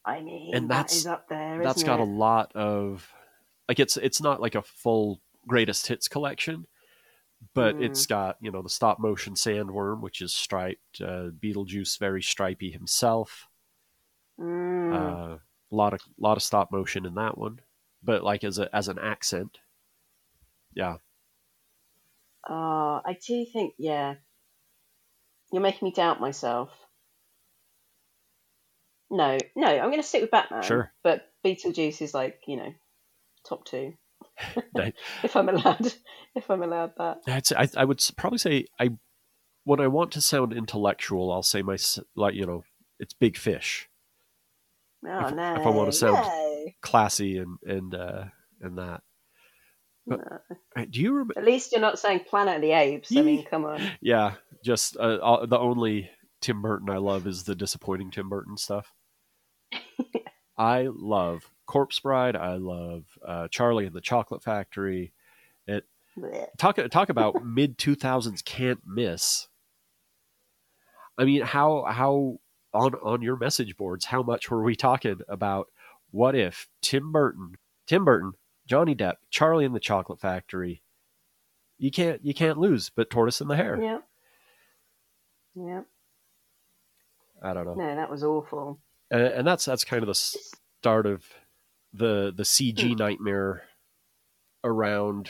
[0.06, 1.64] I mean, And that that's- is up there.
[1.64, 2.04] That's got it?
[2.08, 3.12] a lot of
[3.70, 6.68] like it's it's not like a full greatest hits collection,
[7.54, 7.84] but Mm.
[7.86, 11.00] it's got you know the stop motion sandworm, which is striped.
[11.02, 13.48] Uh, Beetlejuice very stripy himself.
[14.40, 14.94] Mm.
[14.94, 15.38] Uh,
[15.72, 17.62] a lot of lot of stop motion in that one,
[18.04, 19.60] but like as a as an accent,
[20.74, 20.98] yeah,
[22.50, 24.16] Oh, I do think, yeah.
[25.52, 26.70] You're making me doubt myself.
[29.14, 30.64] No, no, I'm going to stick with Batman.
[30.64, 30.92] Sure.
[31.04, 32.74] But Beetlejuice is like, you know,
[33.48, 33.94] top two.
[35.24, 35.94] If I'm allowed,
[36.36, 37.18] if I'm allowed that.
[37.28, 38.90] I'd I, I would probably say I
[39.66, 41.78] when I want to sound intellectual, I'll say my
[42.16, 42.64] like you know
[43.00, 43.88] it's Big Fish,
[45.06, 45.56] Oh If- no!
[45.56, 46.66] if I wanna sound- no.
[46.82, 48.24] classy and and uh,
[48.62, 49.02] and that.
[50.08, 50.20] But-
[50.76, 50.86] No.
[50.90, 51.36] Do you remember?
[51.38, 53.16] At least you're not saying Planet of the Apes.
[53.16, 53.80] I mean, come on.
[54.02, 54.34] Yeah,
[54.66, 56.10] just uh, the only
[56.42, 58.92] Tim Burton I love is the disappointing Tim Burton stuff.
[60.58, 62.36] I love Corpse Bride.
[62.36, 65.14] I love uh, Charlie and the Chocolate Factory.
[66.18, 66.48] Blech.
[66.58, 69.48] Talk talk about mid two thousands can't miss.
[71.18, 72.40] I mean, how how
[72.74, 74.06] on on your message boards?
[74.06, 75.68] How much were we talking about?
[76.12, 77.54] What if Tim Burton,
[77.88, 78.34] Tim Burton,
[78.68, 80.84] Johnny Depp, Charlie and the Chocolate Factory?
[81.78, 83.82] You can't you can't lose, but Tortoise and the Hare.
[83.82, 84.00] Yeah.
[85.56, 85.82] Yeah.
[87.42, 87.74] I don't know.
[87.74, 88.80] No, that was awful.
[89.14, 90.16] And, and that's that's kind of the
[90.82, 91.24] start of
[91.94, 92.96] the the CG Hmm.
[92.96, 93.64] nightmare
[94.64, 95.30] around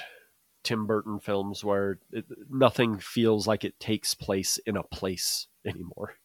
[0.63, 6.15] Tim Burton films, where it, nothing feels like it takes place in a place anymore.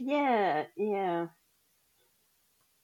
[0.00, 1.26] Yeah, yeah.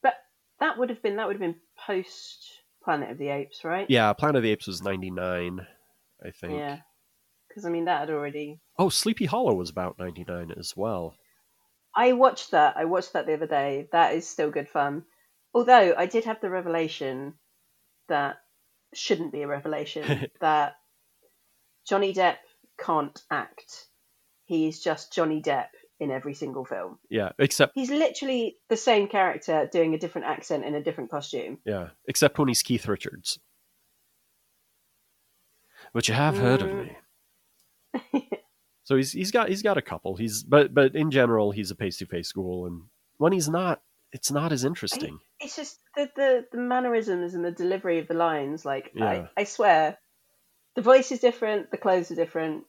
[0.03, 0.15] But
[0.61, 2.47] that would have been that would have been post
[2.85, 3.87] Planet of the Apes, right?
[3.89, 5.67] Yeah, Planet of the Apes was ninety nine,
[6.25, 6.55] I think.
[6.59, 6.81] Yeah.
[7.49, 8.61] Because I mean, that had already.
[8.79, 11.15] Oh, Sleepy Hollow was about ninety nine as well.
[11.97, 12.77] I watched that.
[12.77, 13.89] I watched that the other day.
[13.93, 15.05] That is still good fun.
[15.55, 17.35] Although I did have the revelation
[18.09, 18.37] that
[18.95, 20.75] shouldn't be a revelation that
[21.89, 22.37] Johnny Depp
[22.79, 23.87] can't act.
[24.45, 26.99] He's just Johnny Depp in every single film.
[27.09, 31.59] Yeah, except He's literally the same character doing a different accent in a different costume.
[31.65, 33.39] yeah, except when he's Keith Richards.
[35.95, 36.97] But you have heard of Mm.
[38.13, 38.31] me.
[38.87, 40.15] so he's he's got he's got a couple.
[40.15, 42.83] He's but but in general he's a face to face ghoul, and
[43.19, 45.19] when he's not, it's not as interesting.
[45.41, 48.65] It's just the, the, the mannerisms and the delivery of the lines.
[48.65, 49.27] Like, Yeah.
[49.37, 49.99] I, I swear,
[50.77, 52.65] the voice is different, the clothes are different.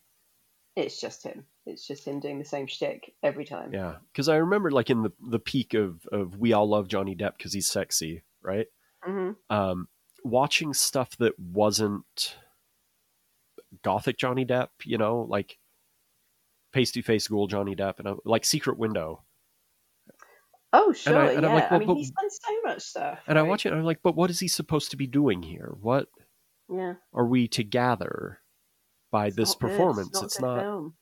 [0.76, 1.46] It's just him.
[1.68, 3.72] It's just him doing the same shtick every time.
[3.72, 7.16] Yeah, because I remember like in the the peak of of we all love Johnny
[7.16, 8.68] Depp because he's sexy, right?
[9.04, 9.88] hmm Um,
[10.24, 12.36] watching stuff that wasn't
[13.84, 15.58] gothic Johnny Depp, you know, like
[16.74, 19.24] to face ghoul Johnny Depp, and I, like Secret Window.
[20.74, 21.18] Oh, sure.
[21.22, 21.48] and yeah.
[21.50, 23.20] I'm like, I mean, but- he's done so much stuff.
[23.28, 25.42] And I watch it, and I'm like, but what is he supposed to be doing
[25.42, 25.74] here?
[25.82, 26.08] What
[26.70, 26.96] Yeah.
[27.14, 28.40] are we to gather
[29.12, 30.10] by It's this performance?
[30.10, 30.60] It's not, it's not.
[30.60, 30.94] Film.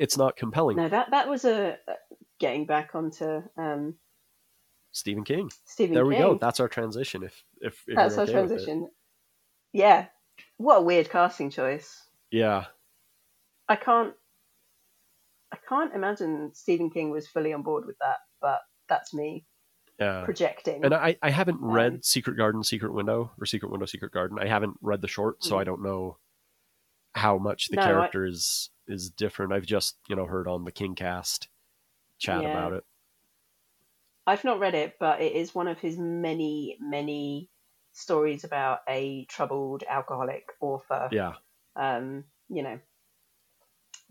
[0.00, 0.76] It's not compelling.
[0.76, 1.78] No, that that was a
[2.40, 3.94] getting back onto um,
[4.92, 5.50] Stephen King.
[5.66, 6.36] Stephen There we go.
[6.36, 7.22] That's our transition.
[7.22, 8.34] If if, if That's our okay it.
[8.34, 8.88] transition.
[9.72, 10.06] Yeah.
[10.56, 12.02] What a weird casting choice.
[12.32, 12.64] Yeah,
[13.68, 14.14] I can't I
[15.68, 19.44] can't imagine Stephen King was fully on board with that, but that's me
[19.98, 20.84] projecting.
[20.84, 24.38] And I, I haven't Um, read Secret Garden, Secret Window, or Secret Window, Secret Garden.
[24.38, 25.60] I haven't read the short, so Mhm.
[25.60, 26.18] I don't know
[27.14, 29.52] how much the No, I- character is is different.
[29.52, 31.48] I've just you know heard on the King cast
[32.18, 32.50] chat Yeah.
[32.50, 32.84] about it.
[34.26, 37.50] I've not read it, but it is one of his many, many
[37.92, 41.08] stories about a troubled alcoholic author.
[41.12, 41.34] Yeah.
[41.76, 42.80] Um, you know,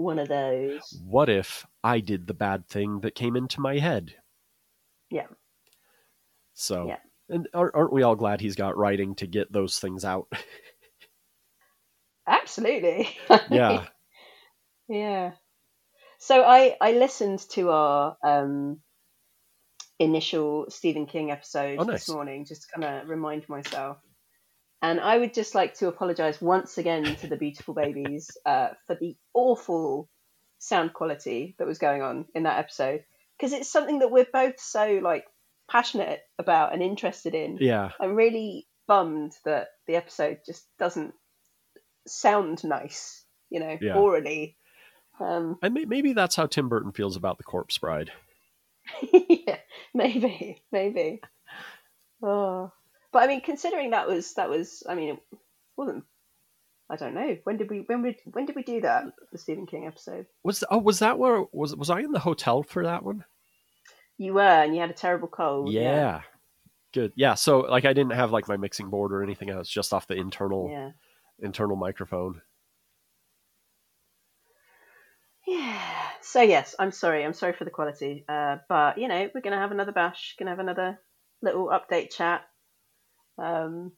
[0.04, 1.02] one of those.
[1.06, 4.16] What if I did the bad thing that came into my head?
[5.10, 5.28] Yeah.
[6.54, 7.00] So, Yeah.
[7.30, 10.28] and aren't we all glad he's got writing to get those things out?
[12.28, 13.10] Absolutely.
[13.50, 13.86] yeah.
[14.88, 15.32] Yeah.
[16.20, 18.80] So I I listened to our um
[20.00, 23.98] initial Stephen King episode Oh, this morning just to kind of remind myself.
[24.84, 28.96] And I would just like to apologize once again to the beautiful babies uh, for
[28.96, 30.10] the awful
[30.60, 33.06] sound quality that was going on in that episode
[33.38, 35.26] because it's something that we're both so like
[35.72, 37.58] passionate about and interested in.
[37.62, 37.92] Yeah.
[37.98, 41.14] I'm really bummed that the episode just doesn't
[42.06, 43.96] sound nice, you know, Yeah.
[43.96, 44.58] orally.
[45.18, 48.12] Um, And may, maybe that's how Tim Burton feels about the Corpse Bride.
[49.14, 49.60] yeah,
[49.94, 51.22] maybe, maybe.
[52.22, 52.72] Oh,
[53.14, 55.20] but I mean, considering that was that was, I mean, it
[55.78, 56.04] wasn't.
[56.90, 57.38] I don't know.
[57.46, 59.06] When did we when we when did we do that?
[59.32, 60.26] The Stephen King episode.
[60.44, 63.24] Was oh was that where was was I in the hotel for that one?
[64.18, 65.72] You were, and you had a terrible cold.
[65.72, 66.22] Yeah.
[66.94, 67.14] Good.
[67.16, 67.34] Yeah.
[67.36, 69.50] So like I didn't have like my mixing board or anything.
[69.50, 70.92] I was just off the internal Yeah.
[71.40, 72.42] internal microphone.
[75.48, 75.82] Yeah.
[76.22, 77.26] So yes, I'm sorry.
[77.26, 78.24] I'm sorry for the quality.
[78.30, 80.36] Uh, but you know, we're gonna have another bash.
[80.38, 81.00] Gonna have another
[81.42, 82.44] little update chat.
[83.38, 83.94] Um.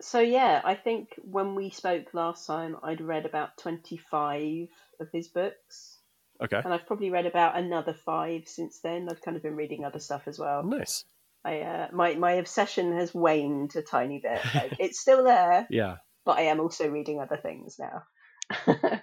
[0.00, 4.68] So yeah, I think when we spoke last time, I'd read about 25
[5.00, 5.98] of his books,
[6.40, 6.60] Okay.
[6.62, 9.08] and I've probably read about another five since then.
[9.10, 10.62] I've kind of been reading other stuff as well.
[10.62, 11.04] Nice.
[11.44, 14.40] I uh, my my obsession has waned a tiny bit.
[14.54, 15.96] Like, it's still there, Yeah.
[16.24, 18.02] but I am also reading other things now,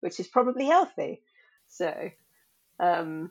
[0.00, 1.22] which is probably healthy.
[1.68, 2.10] So,
[2.78, 3.30] um,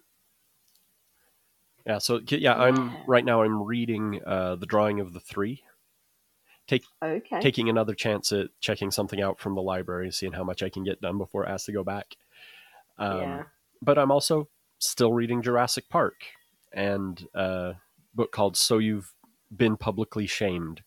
[1.90, 1.98] Yeah.
[1.98, 3.42] So yeah, I'm right now.
[3.42, 5.64] I'm reading uh, the drawing of the three.
[6.72, 10.70] okay, taking another chance at checking something out from the library, seeing how much I
[10.70, 12.16] can get done before it has to go back.
[13.00, 13.44] Um, Yeah.
[13.82, 16.14] But I'm also still reading Jurassic Park
[16.72, 17.76] and a
[18.14, 19.12] book called "So You've
[19.56, 20.84] Been Publicly Shamed"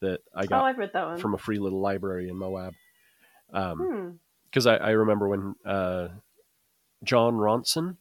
[0.00, 1.18] that I oh, got I've read that one.
[1.18, 2.74] from a free little library in Moab.
[3.50, 4.68] Because Hmm.
[4.68, 6.08] I, I remember when uh,
[7.04, 7.96] Jon Ronson,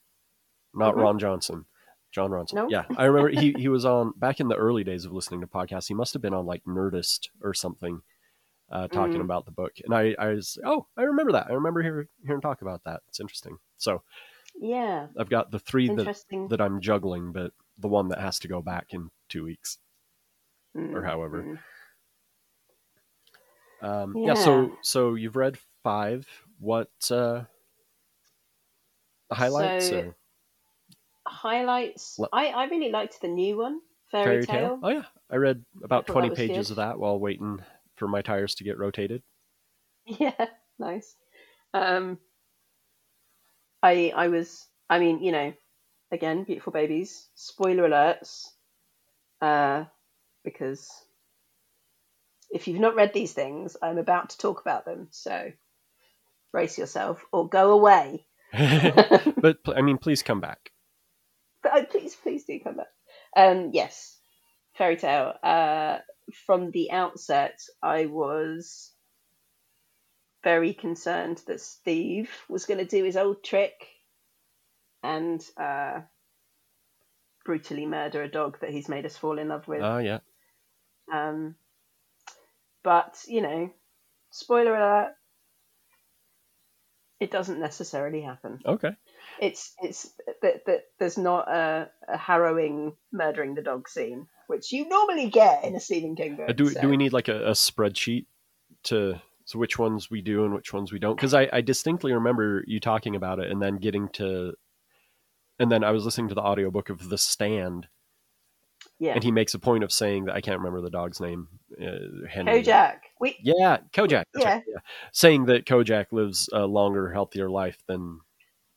[0.74, 1.02] not Mhm.
[1.02, 1.66] Ron Johnson,
[2.12, 2.54] Jon Ronson.
[2.54, 2.70] No.
[2.70, 5.48] Yeah, I remember he he was on back in the early days of listening to
[5.48, 5.88] podcasts.
[5.88, 8.02] He must have been on like Nerdist or something,
[8.70, 9.26] uh, talking Mm.
[9.26, 9.74] about the book.
[9.84, 11.48] And I I was oh I remember that.
[11.50, 13.02] I remember hearing hearing talk about that.
[13.08, 13.58] It's interesting.
[13.78, 14.04] So
[14.60, 16.06] Yeah, I've got the three that
[16.50, 19.78] that I'm juggling, but the one that has to go back in two weeks
[20.76, 21.44] Mm, or however.
[21.44, 21.60] mm.
[23.82, 24.34] Um, yeah.
[24.36, 24.68] So Yeah.
[24.82, 26.28] so you've read five.
[26.60, 27.44] What uh,
[29.32, 29.90] highlights?
[29.90, 30.16] So- or
[31.28, 32.20] Highlights.
[32.34, 33.80] I I really liked the new one,
[34.12, 34.80] Fairy, Tale.
[34.82, 36.74] Oh yeah, I read about that twenty pages good.
[36.74, 37.60] of that while waiting
[37.96, 39.24] for my tires to get rotated.
[40.06, 40.48] Yeah,
[40.80, 41.16] nice.
[41.76, 42.18] Um,
[43.84, 45.54] I I was I mean you know,
[46.12, 47.30] again beautiful babies.
[47.36, 48.48] Spoiler alerts,
[49.42, 49.86] uh,
[50.44, 50.90] because
[52.50, 55.08] if you've not read these things, I'm about to talk about them.
[55.12, 55.52] So
[56.52, 58.26] brace yourself or go away.
[58.54, 60.71] but I mean, please come back.
[61.70, 62.88] Uh, please please do come back.
[63.36, 64.18] Um, yes,
[64.78, 65.34] fairy tale.
[65.44, 66.00] Uh,
[66.46, 68.92] from the outset, I was
[70.44, 73.88] very concerned that Steve was going to do his old trick
[75.04, 76.02] and uh,
[77.46, 79.82] brutally murder a dog that he's made us fall in love with.
[79.82, 80.20] Oh yeah,
[81.12, 81.56] Um,
[82.84, 83.72] but you know,
[84.32, 85.14] spoiler alert,
[87.20, 88.60] it doesn't necessarily happen.
[88.66, 88.96] okay.
[89.42, 90.12] It's it's
[90.44, 95.64] that that there's not a, a harrowing murdering the dog scene, which you normally get
[95.64, 96.50] in a Stephen King book.
[96.50, 98.28] Uh, do so- do we need like a, a spreadsheet
[98.84, 101.16] to so which ones we do and which ones we don't?
[101.16, 104.54] Because I, I distinctly remember you talking about it and then getting to,
[105.60, 107.88] and then I was listening to the audiobook of The Stand,
[109.00, 111.48] Yeah, and he makes a point of saying that I can't remember the dog's name.
[111.82, 112.64] Uh, Henry.
[112.64, 112.98] Kojak.
[113.20, 114.26] We Yeah, Kojak.
[114.38, 114.46] Yeah.
[114.46, 114.80] right, yeah.
[115.12, 118.20] Saying that Kojak lives a longer, healthier life than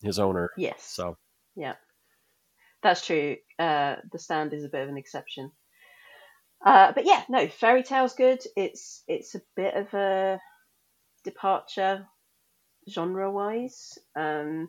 [0.04, 0.50] his owner.
[0.56, 1.16] yes, So
[1.56, 1.74] Yeah,
[2.82, 3.36] that's true.
[3.58, 5.50] Uh, the Stand is a bit of an exception.
[6.64, 8.40] Uh, but yeah, no, Fairy Tale's good.
[8.56, 10.40] It's it's a bit of a
[11.22, 12.06] departure
[12.88, 13.98] genre wise.
[14.16, 14.68] Um,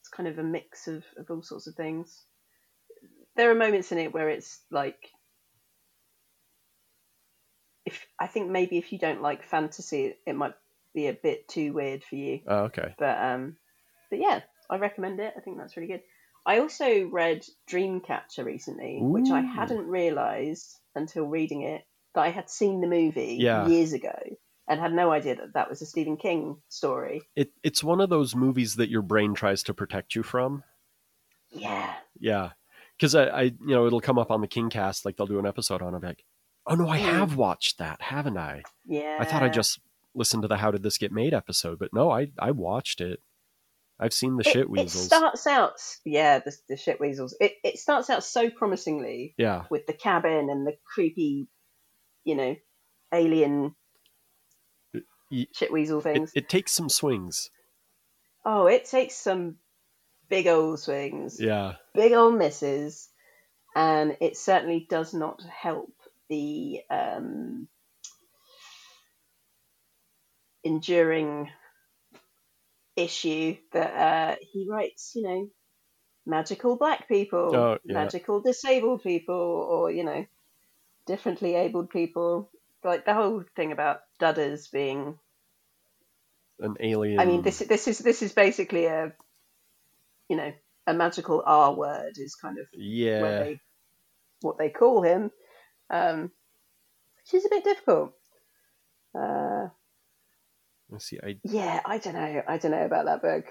[0.00, 2.24] it's kind of a mix of, of all sorts of things.
[3.36, 5.10] There are moments in it where it's like
[7.84, 10.54] if I think maybe if you don't like fantasy, it might
[10.94, 12.40] be a bit too weird for you.
[12.46, 12.94] oh, okay.
[12.98, 13.56] But um,
[14.10, 14.40] but yeah,
[14.70, 15.34] I recommend it.
[15.36, 16.02] I think that's really good.
[16.46, 21.82] I also read Dreamcatcher recently, which I hadn't realised until reading it
[22.14, 23.68] that I had seen the movie Yeah.
[23.68, 24.16] years ago
[24.66, 27.22] and had no idea that that was a Stephen King story.
[27.36, 30.62] It it's one of those movies that your brain tries to protect you from.
[31.50, 32.50] Yeah, Yeah,
[32.96, 35.38] because I, I, you know, it'll come up on the King Cast, like they'll do
[35.38, 36.02] an episode on it.
[36.02, 36.24] Like,
[36.66, 37.02] oh no, I Mm.
[37.04, 38.62] have watched that, haven't I?
[38.86, 39.16] yeah.
[39.18, 39.80] I thought I just
[40.14, 43.20] listened to the How Did This Get Made episode, but no, I I watched it.
[44.00, 45.04] I've seen the it, shit it weasels.
[45.06, 47.36] starts out, yeah, the, the shit weasels.
[47.40, 51.48] It it starts out so promisingly yeah, with the cabin and the creepy,
[52.24, 52.56] you know,
[53.12, 53.74] alien
[55.52, 56.32] shit weasel it, things.
[56.34, 57.50] it takes some swings.
[58.44, 59.56] Oh, it takes some
[60.28, 63.08] big old swings, Yeah, big old misses,
[63.74, 65.92] and it certainly does not help
[66.28, 67.66] the um,
[70.62, 71.48] enduring
[72.98, 75.48] issue that uh, he writes, you know,
[76.26, 77.94] magical black people, Oh, yeah.
[77.94, 80.26] magical disabled people, or you know,
[81.06, 82.50] differently abled people.
[82.84, 85.18] Like the whole thing about Duddits being.
[86.60, 87.20] An alien.
[87.20, 89.12] I mean, this this is this is basically a,
[90.28, 90.52] you know,
[90.86, 93.20] a magical R word is kind of Yeah.
[93.40, 93.60] they,
[94.42, 95.30] what they call him,
[95.90, 96.30] um,
[97.16, 98.12] which is a bit difficult.
[99.14, 99.68] Uh,
[100.90, 101.18] Let's see.
[101.22, 102.42] I yeah, I don't know.
[102.48, 103.44] I don't know about that book.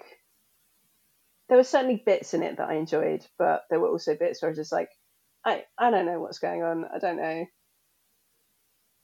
[1.50, 4.50] There were certainly bits in it that I enjoyed, but there were also bits where
[4.50, 4.90] I was just like,
[5.46, 6.84] I, I don't know what's going on.
[6.94, 7.46] I don't know.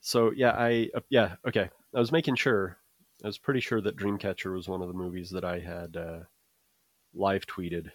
[0.02, 0.52] so yeah.
[0.52, 1.36] I uh, yeah.
[1.48, 1.70] Okay.
[1.96, 2.78] I was making sure.
[3.24, 6.20] I was pretty sure that Dreamcatcher was one of the movies that I had uh,
[7.14, 7.92] live tweeted.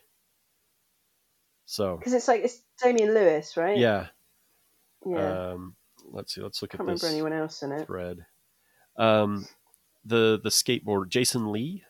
[1.66, 3.76] So Because it's like, it's Damian Lewis, right?
[3.76, 4.06] yeah.
[5.04, 5.50] Yeah.
[5.50, 5.76] Um,
[6.10, 6.40] let's see.
[6.40, 7.86] Let's look Can't at remember anyone else in it.
[7.86, 8.24] thread.
[8.96, 9.46] Um,
[10.08, 11.84] the the skateboard Jason Lee.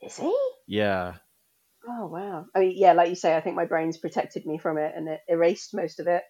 [0.00, 0.36] Is he?
[0.66, 1.14] Yeah.
[1.88, 2.46] Oh, wow.
[2.54, 5.08] I mean, yeah, like you say, I think my brain's protected me from it and
[5.08, 6.22] it erased most of it.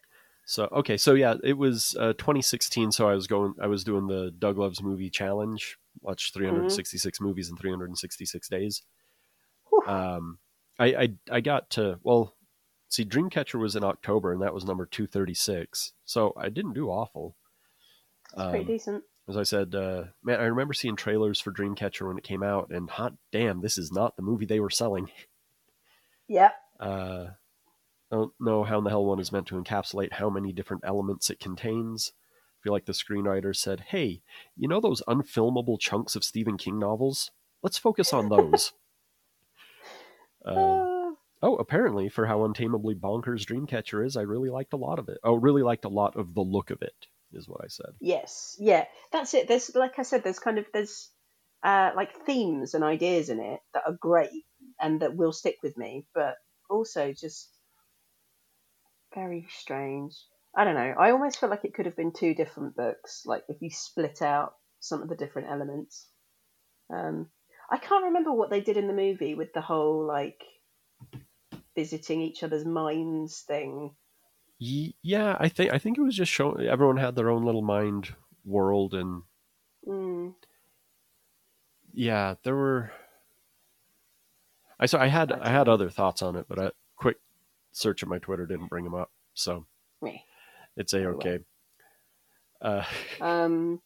[0.45, 2.91] So okay, so yeah, it was uh, 2016.
[2.93, 7.49] So I was going, I was doing the Doug Loves Movie Challenge, watch 366 movies
[7.49, 8.83] in 366 days.
[9.71, 9.83] Whew.
[9.87, 10.39] Um,
[10.79, 12.35] I, I I got to well,
[12.89, 15.93] see, Dreamcatcher was in October, and that was number 236.
[16.05, 17.37] So I didn't do awful.
[18.35, 19.05] Pretty Um, decent.
[19.29, 22.71] As I said, uh, man, I remember seeing trailers for Dreamcatcher when it came out,
[22.71, 25.11] and hot damn, this is not the movie they were selling.
[26.29, 26.53] Yeah.
[26.81, 27.27] Uh,
[28.11, 30.85] I don't know how in the hell one is meant to encapsulate how many different
[30.87, 32.13] elements it contains.
[32.15, 34.23] I feel like the screenwriter said, "Hey,
[34.57, 37.33] you know those unfilmable chunks of Stephen King novels?
[37.63, 38.73] Let's focus on those."
[40.47, 44.99] um, Uh, oh, apparently, for how untamably bonkers Dreamcatcher is, I really liked a lot
[44.99, 45.19] of it.
[45.25, 47.93] Oh, really liked a lot of the look of it, is what I said.
[48.01, 49.49] Yes, yeah, that's it.
[49.49, 51.11] There's like I said, there's kind of there's
[51.63, 54.45] uh, like themes and ideas in it that are great
[54.81, 56.37] and that will stick with me, but
[56.69, 57.51] also just
[59.15, 60.15] very strange.
[60.57, 60.95] I don't know.
[60.99, 63.23] I almost feel like it could have been two different books.
[63.25, 66.09] Like if you split out some of the different elements.
[66.93, 67.29] Um,
[67.71, 70.43] I can't remember what they did in the movie with the whole like
[71.75, 73.95] visiting each other's minds thing.
[74.63, 77.63] Ye- Yeah, I think I think it was just showing everyone had their own little
[77.63, 79.23] mind world, and
[79.85, 80.37] Mm,
[81.93, 82.93] yeah, there were.
[84.79, 87.17] I so I had I had other thoughts on it, but a quick
[87.73, 89.67] search of my Twitter didn't bring them up, so
[90.01, 90.19] meh.
[90.77, 91.41] it's a okay.
[92.61, 92.85] Uh,
[93.21, 93.81] Um,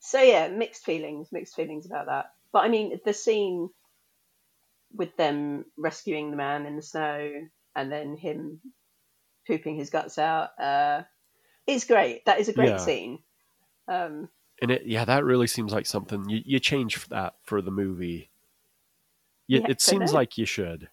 [0.00, 2.32] so yeah, mixed feelings, mixed feelings about that.
[2.50, 3.68] But I mean, the scene
[4.94, 8.62] with them rescuing the man in the snow and then him
[9.46, 11.02] pooping his guts out uh,
[11.66, 12.24] is great.
[12.26, 12.76] That is a great Yeah.
[12.78, 13.18] scene.
[13.88, 14.28] Um,
[14.60, 17.70] and it yeah, that really seems like something you you change for that for the
[17.70, 18.30] movie.
[19.46, 20.88] You, Yes, it seems like you should,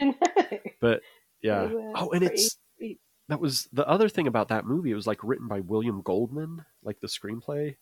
[0.80, 1.02] but
[1.42, 1.68] yeah.
[1.94, 3.00] Oh, and it's sweet.
[3.28, 4.92] that was the other thing about that movie.
[4.92, 7.76] It was like written by William Goldman, like the screenplay.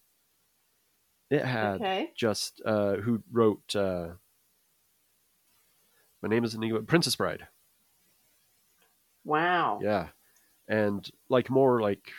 [1.31, 2.11] It had okay.
[2.17, 4.09] just uh, who wrote uh,
[6.23, 7.47] my name is Inigo Princess Bride.
[9.25, 9.81] Wow.
[9.83, 10.09] Yeah,
[10.69, 12.11] and like more like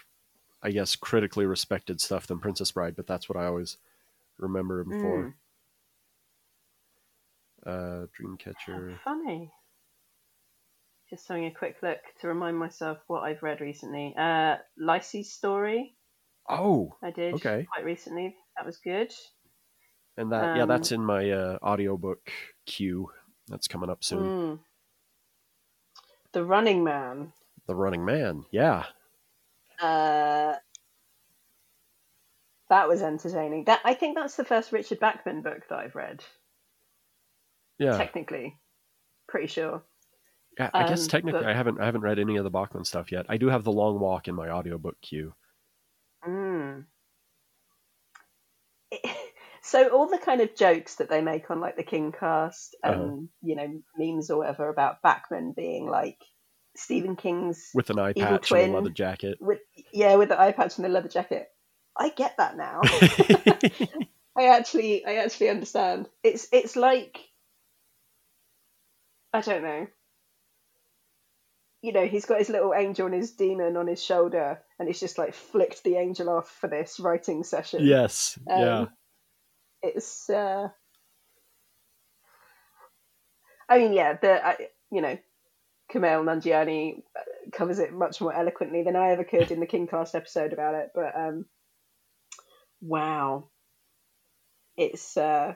[0.64, 3.78] I guess critically respected stuff than Princess Bride, but that's what I always
[4.38, 5.36] remember him for.
[7.66, 9.00] Uh, Dreamcatcher.
[9.04, 9.52] Funny.
[11.10, 14.14] Just having a quick look to remind myself what I've read recently.
[14.18, 15.96] Uh, Lisey's story.
[16.50, 17.68] Oh, I did Okay.
[17.72, 18.36] quite recently.
[18.58, 19.12] That was good.
[20.18, 22.32] and that yeah, Um, that's in my uh, audiobook
[22.66, 23.12] queue.
[23.48, 24.24] That's coming up soon.
[24.24, 24.60] Mm.
[26.36, 27.32] The Running Man.
[27.66, 28.44] The Running Man.
[28.52, 28.84] Yeah,
[29.82, 30.56] Uh,
[32.70, 33.64] that was entertaining.
[33.64, 36.26] That I think that's the first Richard Bachman book that I've read.
[37.80, 37.98] yeah.
[37.98, 38.58] Technically,
[39.30, 39.82] pretty sure.
[40.60, 42.84] Yeah, I guess Um, technically but- I haven't I haven't read any of the Bachman
[42.84, 43.26] stuff yet.
[43.30, 45.34] I do have The Long Walk in my audiobook queue.
[46.28, 46.86] Mm.
[49.68, 52.94] So all the kind of jokes that they make on like the King cast and
[52.96, 53.16] Uh-huh.
[53.42, 56.20] you know memes or whatever about Bachman being like
[56.76, 59.38] Stephen King's With an eye patch and a leather jacket.
[59.42, 59.60] with
[59.94, 61.48] yeah with the eye patch and the leather jacket.
[61.98, 62.82] I get that now.
[64.38, 66.10] I actually I actually understand.
[66.24, 67.18] It's it's like
[69.34, 69.88] I don't know.
[71.82, 75.00] You know, he's got his little angel and his demon on his shoulder, and he's
[75.00, 77.86] just like flicked the angel off for this writing session.
[77.86, 78.40] yes.
[78.50, 78.86] Um, yeah.
[79.86, 80.70] It's uh
[83.68, 84.58] I mean, yeah, the I,
[84.92, 85.18] you know,
[85.92, 87.02] Kumail Nanjiani
[87.52, 90.92] covers it much more eloquently than I ever could in the Kingcast episode about it.
[90.94, 91.46] But um,
[92.82, 93.50] wow,
[94.78, 95.56] it's uh,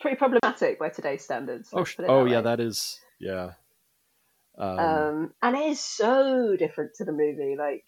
[0.00, 1.70] pretty problematic by today's standards.
[1.72, 2.42] Oh, let's sh- put it oh that yeah, way.
[2.42, 3.52] that is yeah.
[4.58, 7.56] Um, um, and it is so different to the movie.
[7.58, 7.84] Like,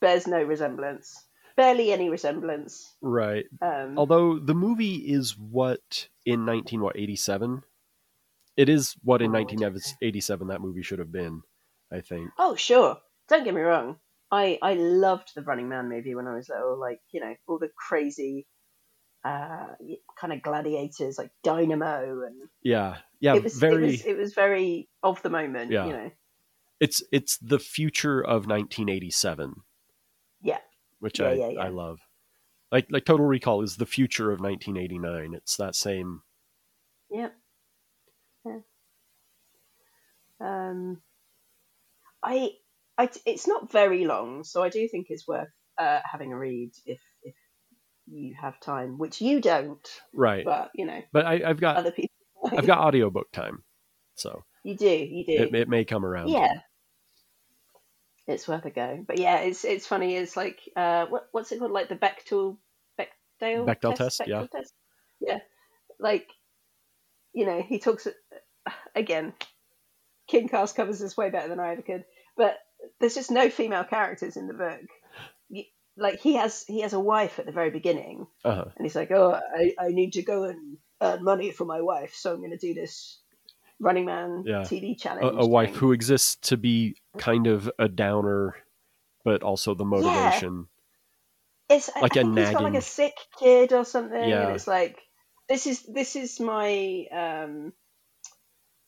[0.00, 1.24] bears no resemblance,
[1.58, 2.94] barely any resemblance.
[3.02, 3.44] right.
[3.60, 7.62] Um, Although the movie is what in nineteen what eighty seven,
[8.56, 9.80] it is what in Oh, I nineteen don't know.
[10.00, 11.42] eighty seven that movie should have been.
[11.92, 12.30] I think.
[12.38, 12.96] oh, sure.
[13.28, 13.96] Don't get me wrong.
[14.30, 16.78] I I loved the Running Man movie when I was little.
[16.78, 18.46] Like, you know, all the crazy,
[19.24, 19.68] uh,
[20.20, 23.34] kind of gladiators like Dynamo and Yeah, yeah.
[23.36, 23.84] it was very.
[23.84, 25.70] it was it was very of the moment.
[25.72, 25.86] Yeah.
[25.86, 26.10] You know.
[26.80, 29.48] It's it's the future of nineteen eighty seven.
[29.48, 29.62] Yeah.
[31.00, 31.60] Which Yeah, I yeah, yeah.
[31.60, 32.00] I love.
[32.72, 35.32] Like like Total Recall is the future of nineteen eighty nine.
[35.34, 36.22] It's that same.
[37.10, 37.34] Yep.
[38.44, 38.58] Yeah.
[40.40, 41.00] Um,
[42.22, 42.50] I,
[42.96, 46.70] I, it's not very long, so I do think it's worth uh, having a read
[46.86, 47.34] if if
[48.06, 50.44] you have time, which you don't, Right.
[50.44, 52.10] but you know, But I, I've got other people.
[52.56, 53.64] I've got audiobook time,
[54.14, 55.32] so you do, you do.
[55.44, 56.28] it, it may come around.
[56.28, 56.60] yeah.
[58.28, 60.14] It's worth a go, but yeah, it's it's funny.
[60.14, 61.72] It's like uh, what what's it called?
[61.72, 62.58] Like the Bechtel
[63.00, 64.42] Bechdel Bechdel test, yeah.
[64.42, 64.74] Bechdel test?
[65.20, 65.38] yeah.
[65.98, 66.28] Like,
[67.32, 68.06] you know, he talks
[68.94, 69.32] again.
[70.28, 72.04] King Cast covers this way better than I ever could,
[72.36, 72.58] but
[73.00, 75.64] there's just no female characters in the book.
[75.96, 78.66] Like he has he has a wife at the very beginning, Uh-huh.
[78.76, 82.14] and he's like, "Oh, I, I need to go and earn money for my wife,
[82.14, 83.20] so I'm going to do this
[83.80, 84.62] Running Man Yeah.
[84.62, 88.56] TV challenge." A, a wife who exists to be kind of a downer,
[89.24, 90.68] but also the motivation.
[91.68, 94.46] it's like I a think he's got like a sick kid or something, Yeah.
[94.46, 94.98] and it's like
[95.48, 97.72] this is this is my um,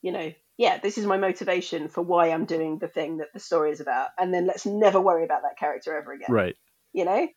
[0.01, 3.39] you know, yeah, this is my motivation for why I'm doing the thing that the
[3.39, 6.55] story is about, and then let's never worry about that character ever again, Right.
[6.93, 7.27] you know.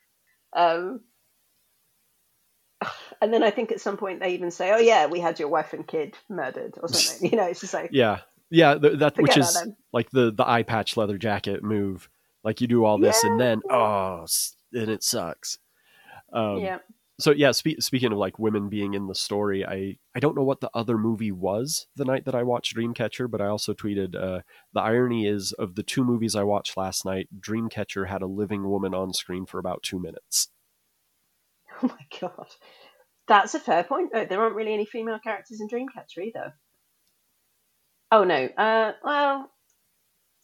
[0.57, 1.01] Um,
[3.25, 5.49] and then I think at some point they even say, "Oh yeah, we had your
[5.49, 7.31] wife and kid murdered" or something.
[7.33, 8.21] You know, it's just like Yeah.
[8.51, 8.77] Yeah.
[8.79, 12.09] th- that which is like the the eye patch leather jacket move.
[12.45, 14.27] Like you do all this and then oh,
[14.73, 15.59] and it sucks.
[16.33, 16.79] Um, yeah.
[17.19, 20.43] so yeah spe- speaking of like women being in the story i i don't know
[20.43, 24.17] what the other movie was the night that i watched dreamcatcher but i also tweeted
[24.17, 24.41] uh,
[24.73, 28.69] the irony is of the two movies i watched last night dreamcatcher had a living
[28.69, 30.49] woman on screen for about two minutes
[31.83, 32.47] Oh my god,
[33.29, 34.11] that's a fair point.
[34.13, 36.55] There aren't really any female characters in Dreamcatcher either.
[38.13, 38.47] Oh no.
[38.57, 39.51] Uh, well,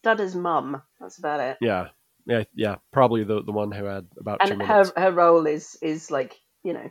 [0.03, 0.81] Duddits' mum.
[0.99, 1.57] That's about it.
[1.61, 1.89] yeah
[2.27, 5.47] yeah yeah probably the the one who had about two And her minutes her role
[5.47, 6.89] is is like you know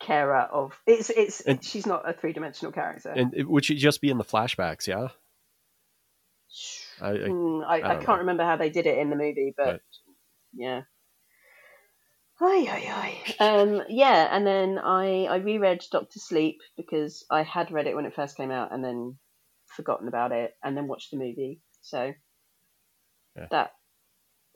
[0.00, 3.10] carer of it's it's And- she's not a three dimensional character.
[3.10, 5.08] and it, would she just be in the flashbacks yeah
[7.00, 8.16] I, I Hmm, I, I, I can't know.
[8.18, 9.80] remember how they did it in the movie, but Right.
[10.54, 10.82] yeah.
[12.44, 13.44] Ay, ay, ay.
[13.44, 18.04] Um, yeah, and then I, I reread Doctor Sleep because I had read it when
[18.04, 19.16] it first came out and then
[19.76, 21.60] forgotten about it and then watched the movie.
[21.82, 22.12] So
[23.36, 23.46] Yeah.
[23.52, 23.70] that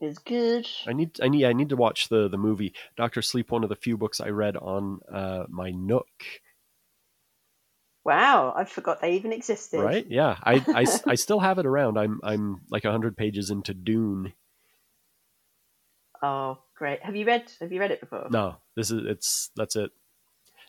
[0.01, 0.69] is good.
[0.87, 3.51] I need I need I need to watch the the movie Doctor Sleep.
[3.53, 6.09] One of the few books I read on uh, my Nook.
[8.05, 9.81] Wow, I forgot they even existed.
[9.81, 10.07] Right?
[10.09, 10.65] Yeah, I
[11.07, 11.99] I still have it around.
[11.99, 14.33] I'm I'm like hundred pages into Dune.
[16.23, 17.03] Oh, great.
[17.03, 18.29] Have you read have you read it before?
[18.31, 19.91] No, this is it's that's it.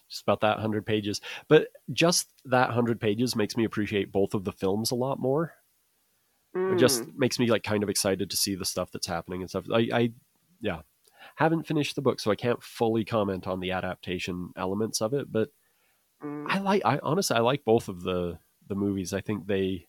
[0.09, 4.43] Just about that hundred pages, but just that hundred pages makes me appreciate both of
[4.45, 5.53] the films a lot more.
[6.71, 7.17] It just Mm.
[7.17, 9.65] makes me like kind of excited to see the stuff that's happening and stuff.
[9.73, 10.11] I, I
[10.61, 10.81] yeah,
[11.35, 15.31] haven't finished the book, so I can't fully comment on the adaptation elements of it.
[15.31, 15.49] But
[16.23, 16.45] Mm.
[16.47, 19.13] I like I honestly I like both of the the movies.
[19.13, 19.87] I think they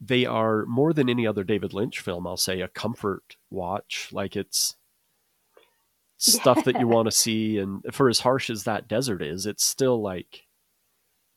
[0.00, 4.08] they are more than any other David Lynch film, I'll say a comfort watch.
[4.12, 4.76] Like it's
[6.16, 9.64] stuff that you want to see and for as harsh as that desert is, it's
[9.64, 10.46] still like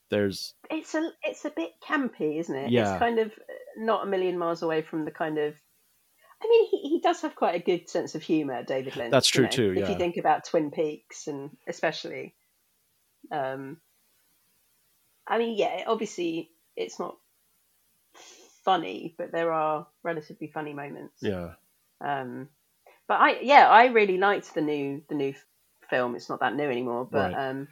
[0.10, 2.72] there's it's a it's a bit campy, isn't it?
[2.72, 2.94] Yeah.
[2.94, 3.32] It's kind of
[3.78, 5.56] not a million miles away from the kind of.
[6.42, 9.12] I mean, he, he does have quite a good sense of humour, David Lynch.
[9.12, 12.36] That's you true know, too, If you think about Twin Peaks and especially,
[13.32, 13.78] um,
[15.26, 17.16] I mean, yeah, obviously it's not
[18.66, 21.22] funny, but there are relatively funny moments.
[21.22, 21.54] yeah.
[22.04, 22.50] Um,
[23.08, 25.34] but I, yeah, I really liked the new the new
[25.90, 26.16] film.
[26.16, 27.50] It's not that new anymore, but Right.
[27.50, 27.68] um,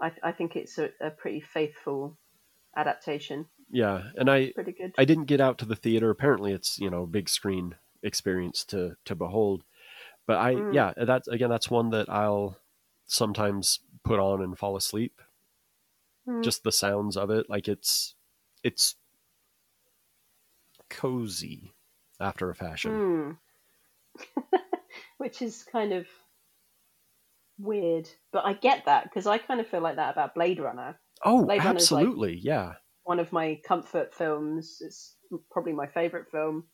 [0.00, 2.18] I I think it's a, a pretty faithful
[2.76, 3.46] adaptation.
[3.70, 4.02] Yeah.
[4.16, 4.92] And I Pretty good.
[4.98, 6.10] I didn't get out to the theater.
[6.10, 9.64] Apparently, it's you know big screen experience to to behold.
[10.26, 10.74] But I Mm.
[10.74, 12.56] yeah that's again that's one that I'll
[13.06, 15.20] sometimes put on and fall asleep.
[16.28, 16.42] Mm.
[16.44, 18.14] Just the sounds of it, like it's
[18.62, 18.94] it's
[20.92, 21.72] cozy
[22.20, 23.38] after a fashion.
[24.20, 24.60] Mm.
[25.18, 26.06] Which is kind of
[27.58, 30.98] weird, but I get that because I kind of feel like that about Blade Runner.
[31.24, 32.74] Oh, Blade Runner's like- absolutely, yeah.
[33.04, 34.78] One of my comfort films.
[34.80, 35.16] It's
[35.50, 36.64] probably my favorite film.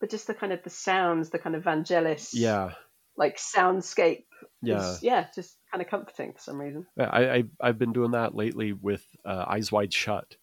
[0.00, 2.72] But just the kind of the sounds, the kind of Vangelis, Yeah,
[3.16, 4.24] like soundscape,
[4.62, 4.80] yeah.
[4.94, 6.86] is, yeah, just kind of comforting for some reason.
[6.98, 10.34] I, I I've been doing that lately with uh, Eyes Wide Shut.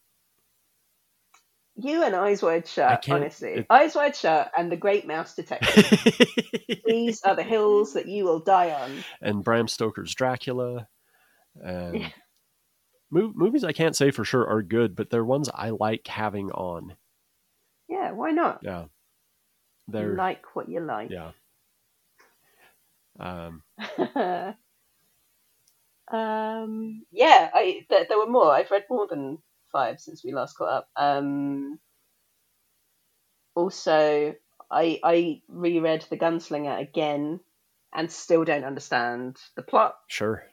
[1.82, 3.50] You and Eyes Wide Shut, honestly.
[3.50, 5.86] it- Eyes Wide Shut and The Great Mouse Detective.
[6.86, 9.02] These are the hills that you will die on.
[9.20, 10.88] and Bram Stoker's Dracula.
[11.62, 12.08] And Yeah.
[13.10, 16.50] mo- movies I can't say for sure are good, but they're ones I like having
[16.52, 16.96] on.
[17.88, 18.60] Yeah, why not?
[18.62, 18.88] Yeah, You
[19.88, 21.10] they're like what you like.
[21.10, 21.32] yeah.
[23.18, 23.62] Um,
[26.12, 28.50] um, yeah, I there, there were more.
[28.52, 29.38] I've read more than
[29.72, 30.88] five since we last caught up.
[30.96, 31.78] Um,
[33.54, 34.34] also,
[34.70, 37.40] I I reread The Gunslinger again,
[37.92, 39.96] and still don't understand the plot.
[40.08, 40.44] sure.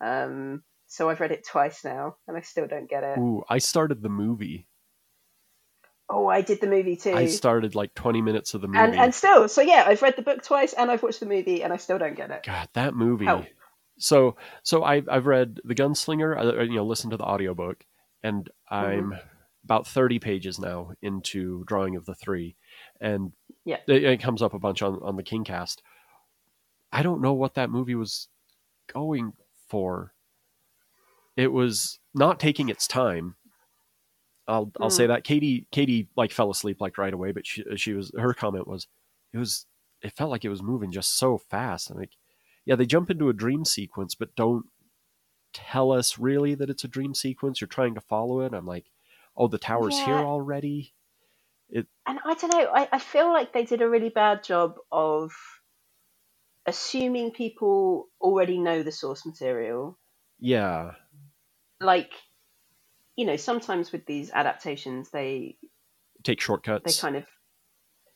[0.00, 3.18] Um, so I've read it twice now, and I still don't get it.
[3.18, 4.66] Ooh, I started the movie.
[6.10, 7.12] Oh, I did the movie too.
[7.12, 8.78] I started like 20 minutes of the movie.
[8.78, 11.62] and and still, so yeah, I've read the book twice, and I've watched the movie,
[11.62, 12.44] and I still don't get it.
[12.44, 13.26] God, that movie.
[13.26, 13.46] Help.
[13.98, 16.38] So, so I've I've read The Gunslinger.
[16.38, 17.84] I, you know, listened to the audiobook,
[18.22, 19.28] and I'm Mm-hmm.
[19.64, 22.56] about 30 pages now into Drawing of the Three,
[23.00, 23.32] and
[23.64, 23.78] Yeah.
[23.86, 25.78] it, it comes up a bunch on on the Kingcast.
[26.92, 28.28] I don't know what that movie was
[28.92, 29.34] going
[29.68, 30.14] for.
[31.36, 33.36] It was not taking its time.
[34.46, 35.08] I'll I'll say Mm.
[35.08, 38.66] that Katie Katie like fell asleep like right away, but she she was her comment
[38.66, 38.86] was
[39.32, 39.66] it was
[40.02, 42.12] it felt like it was moving just so fast and like
[42.64, 44.64] yeah they jump into a dream sequence but don't
[45.52, 47.60] tell us really that it's a dream sequence.
[47.60, 48.52] You're trying to follow it.
[48.54, 48.86] I'm like
[49.36, 50.24] oh the tower's here Yeah.
[50.24, 50.94] already.
[51.72, 52.68] and I don't know.
[52.74, 55.32] I, I feel like they did a really bad job of
[56.66, 59.98] assuming people already know the source material.
[60.38, 60.92] Yeah
[61.80, 62.10] Like,
[63.16, 65.56] you know, sometimes with these adaptations, they
[66.24, 66.96] take shortcuts.
[66.96, 67.24] they kind of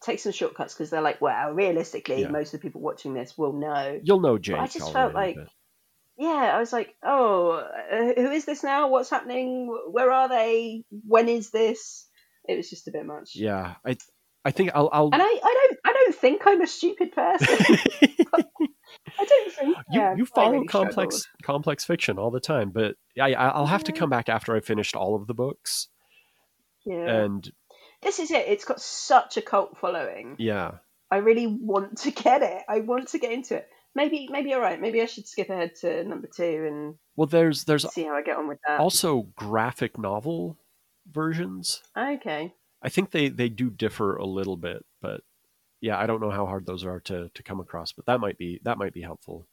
[0.02, 2.28] take some shortcuts because they're like, well, realistically, Yeah.
[2.28, 4.00] most of the people watching this will know.
[4.02, 4.56] You'll know Jake.
[4.56, 5.48] I just felt like- but-
[6.18, 7.52] Yeah, I was like, oh,
[7.92, 8.88] uh, who is this now?
[8.88, 9.74] What's happening?
[9.90, 10.84] Where are they?
[11.06, 12.06] When is this?
[12.48, 13.30] It was just a bit much.
[13.34, 13.96] yeah I
[14.44, 17.48] I think I'll I'll And I, I don't I don't think I'm a stupid person.
[18.34, 21.44] I don't think you yeah, you I follow really complex struggled.
[21.44, 24.96] complex fiction all the time, but I I'll have to come back after I've finished
[24.96, 25.88] all of the books.
[26.84, 27.22] Yeah.
[27.24, 27.50] And
[28.02, 28.46] this is it.
[28.48, 30.36] It's got such a cult following.
[30.38, 30.72] yeah,
[31.10, 32.62] I really want to get it.
[32.68, 33.68] I want to get into it.
[33.94, 34.80] Maybe maybe you're right.
[34.80, 38.22] Maybe I should skip ahead to number two and well, there's there's see how I
[38.22, 38.80] get on with that.
[38.80, 40.56] also graphic novel
[41.10, 41.82] versions.
[41.96, 42.54] Okay.
[42.82, 45.20] I think they they do differ a little bit, but
[45.80, 48.38] yeah, I don't know how hard those are to to come across, but that might
[48.38, 49.46] be that might be helpful.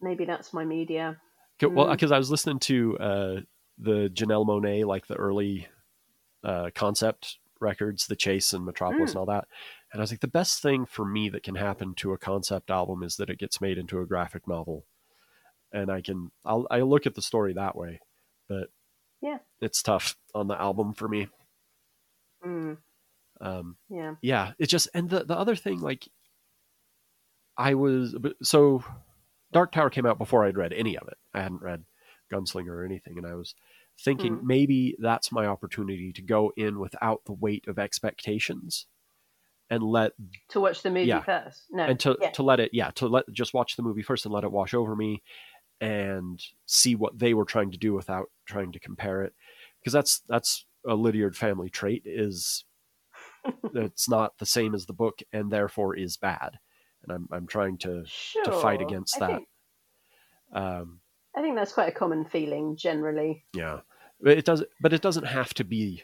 [0.00, 1.18] Maybe that's my media.
[1.62, 1.90] Well, Mm.
[1.92, 3.40] because I was listening to uh,
[3.76, 5.68] the Janelle Monáe, like the early
[6.42, 9.12] uh, concept records, The Chase and Metropolis Mm.
[9.12, 9.46] and all that,
[9.92, 12.70] and I was like, the best thing for me that can happen to a concept
[12.70, 14.86] album is that it gets made into a graphic novel,
[15.72, 18.00] and I can I'll I look at the story that way,
[18.48, 18.70] but
[19.20, 19.38] Yeah.
[19.60, 21.28] it's tough on the album for me.
[22.44, 22.76] Mm,
[23.40, 24.16] Um, yeah.
[24.20, 26.06] yeah it just and the the other thing like
[27.56, 28.84] i was so
[29.52, 31.84] dark tower came out before i'd read any of it i hadn't read
[32.32, 33.54] gunslinger or anything and i was
[33.98, 34.46] thinking Hmm.
[34.46, 38.86] maybe that's my opportunity to go in without the weight of expectations
[39.70, 40.12] and let
[40.50, 41.22] To watch the movie Yeah.
[41.22, 41.64] first.
[41.70, 41.84] No.
[41.84, 42.30] and to, yeah.
[42.30, 44.74] to let it yeah to let just watch the movie first and let it wash
[44.74, 45.22] over me
[45.80, 49.32] and see what they were trying to do without trying to compare it
[49.80, 52.64] because that's that's a lydiard family trait is
[53.74, 56.58] it's not the same as the book and therefore is bad
[57.02, 58.44] and i'm, I'm trying to sure.
[58.44, 59.36] to fight against I that.
[59.36, 59.48] Think,
[60.52, 61.00] um,
[61.36, 63.44] I think that's quite a common feeling generally.
[63.54, 63.80] yeah
[64.20, 66.02] but it does but it doesn't have to be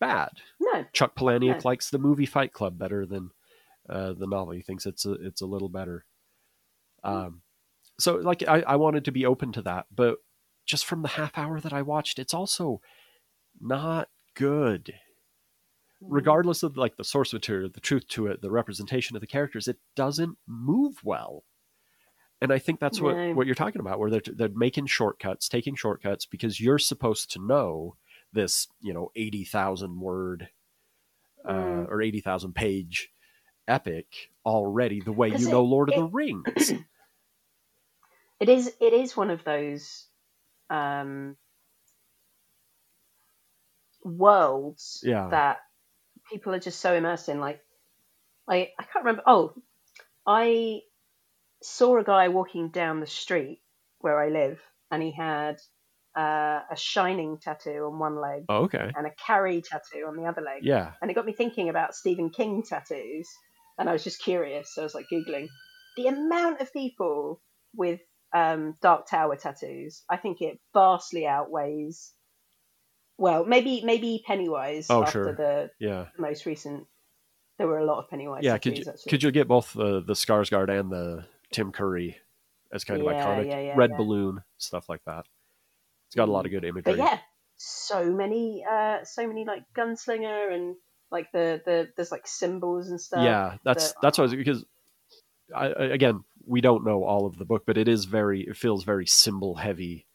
[0.00, 0.30] bad.
[0.58, 0.84] No.
[0.92, 1.68] chuck palahniuk No.
[1.68, 3.30] likes the movie fight club better than
[3.88, 4.54] uh, the novel.
[4.54, 6.04] He thinks it's a, it's a little better.
[7.04, 7.42] Um,
[7.98, 10.16] so like I, I wanted to be open to that but
[10.66, 12.80] just from the half hour that i watched it's also
[13.60, 14.94] not good.
[16.02, 19.68] Regardless of like the source material the truth to it the representation of the characters
[19.68, 21.44] it doesn't move well.
[22.40, 23.34] And i think that's what No.
[23.34, 27.46] what you're talking about where they're, they're making shortcuts taking shortcuts because you're supposed to
[27.46, 27.96] know
[28.32, 30.48] this you know 80,000 word
[31.48, 31.88] uh, Mm.
[31.88, 33.10] or 80,000 page
[33.68, 36.74] epic already the way you it- know lord of the rings
[38.40, 38.72] It is.
[38.80, 40.06] It is one of those
[40.70, 41.36] um,
[44.04, 45.30] worlds Yeah.
[45.30, 45.58] that
[46.30, 47.40] people are just so immersed in.
[47.40, 47.60] Like,
[48.48, 49.22] I I can't remember.
[49.26, 49.54] Oh,
[50.26, 50.82] I
[51.62, 53.62] saw a guy walking down the street
[54.00, 54.60] where I live,
[54.90, 55.58] and he had
[56.16, 58.90] uh, a shining tattoo on one leg Oh, okay.
[58.96, 60.62] and a Carrie tattoo on the other leg.
[60.64, 60.92] Yeah.
[61.00, 63.28] And it got me thinking about Stephen King tattoos,
[63.78, 64.74] and I was just curious.
[64.74, 65.48] So I was like googling
[65.96, 67.40] the amount of people
[67.74, 68.00] with
[68.32, 70.02] um, Dark Tower tattoos.
[70.08, 72.12] I think it vastly outweighs.
[73.18, 75.34] Well, maybe maybe Pennywise Oh, after sure.
[75.34, 76.06] the, Yeah.
[76.16, 76.86] the most recent.
[77.58, 78.42] There were a lot of Pennywise.
[78.42, 78.56] Yeah.
[78.58, 79.10] Could tattoos, you actually.
[79.10, 82.16] could you get both the the Skarsgård and the Tim Curry
[82.72, 85.26] as kind of Yeah, iconic yeah, yeah, red balloon stuff like that?
[86.10, 86.92] It's got a lot of good imagery.
[86.92, 87.18] But yeah,
[87.56, 90.74] so many, uh, so many like gunslinger and
[91.12, 93.22] like the the there's like symbols and stuff.
[93.22, 94.64] yeah that's that- that's what I was because
[95.54, 98.56] I, I, again we don't know all of the book but it is very it
[98.56, 100.06] feels very symbol heavy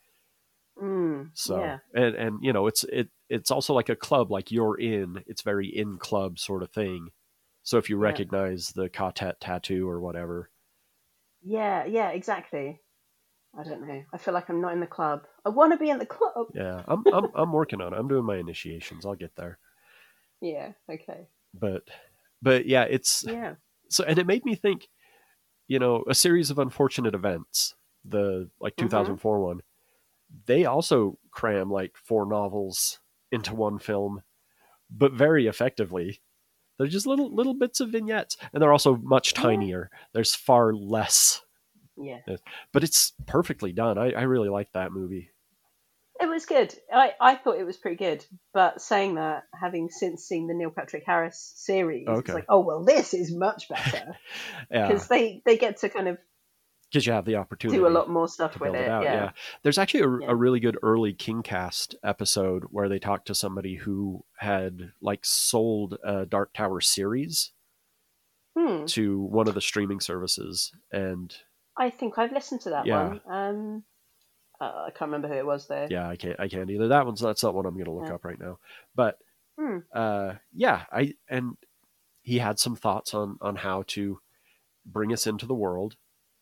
[0.81, 4.51] Mm, so yeah, and and you know it's it it's also like a club like
[4.51, 7.11] you're in it's very in club sort of thing
[7.63, 8.01] so if you Yeah.
[8.01, 10.49] recognize the ka-tet tattoo or whatever
[11.41, 12.81] yeah, yeah, exactly.
[13.57, 14.03] I don't know.
[14.13, 15.23] I feel like I'm not in the club.
[15.45, 16.47] I want to be in the club.
[16.53, 19.59] yeah I'm, I'm i'm working on it i'm doing my initiations i'll get there
[20.41, 20.71] Yeah.
[20.91, 21.27] Okay.
[21.53, 21.83] but
[22.41, 23.55] but yeah it's Yeah.
[23.89, 24.87] so and it made me think
[25.67, 28.83] you know a series of unfortunate events the like Mhm.
[28.89, 29.61] 2004 one
[30.45, 32.99] they also cram like four novels
[33.31, 34.21] into one film
[34.89, 36.21] but very effectively
[36.77, 41.41] they're just little little bits of vignettes and they're also much tinier there's far less
[41.97, 42.19] Yeah.
[42.71, 45.29] but it's perfectly done i, I really like that movie
[46.19, 46.73] It was good.
[46.93, 48.23] I, I thought it was pretty good.
[48.53, 52.19] But saying that, having since seen the Neil Patrick Harris series, Okay.
[52.19, 54.15] it's like, oh well, this is much better
[54.71, 56.17] yeah because they they get to kind of
[56.89, 58.81] because you have the opportunity do a lot more stuff with it.
[58.81, 59.03] it out.
[59.03, 59.13] yeah.
[59.13, 59.31] Yeah.
[59.63, 60.31] There's actually a, Yeah.
[60.31, 65.97] a really good early KingCast episode where they talk to somebody who had like sold
[66.01, 67.51] a Dark Tower series
[68.57, 68.85] Hmm.
[68.85, 71.35] to one of the streaming services, and
[71.77, 73.09] I think I've listened to that Yeah.
[73.09, 73.21] one.
[73.25, 73.83] Um,
[74.59, 75.87] uh, I can't remember who it was though.
[75.89, 76.87] yeah, I can't, I can't either.
[76.87, 78.15] That one's that's not one I'm going to look Yeah.
[78.15, 78.59] up right now,
[78.95, 79.17] but
[79.57, 79.79] Hmm.
[79.93, 81.57] uh, yeah, I and
[82.21, 84.19] he had some thoughts on on how to
[84.85, 85.95] bring us into the world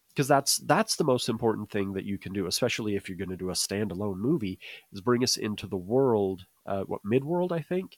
[0.10, 3.30] because that's that's the most important thing that you can do, especially if you're going
[3.30, 4.60] to do a standalone movie,
[4.92, 6.46] is bring us into the world.
[6.66, 7.98] Uh, what Midworld, I think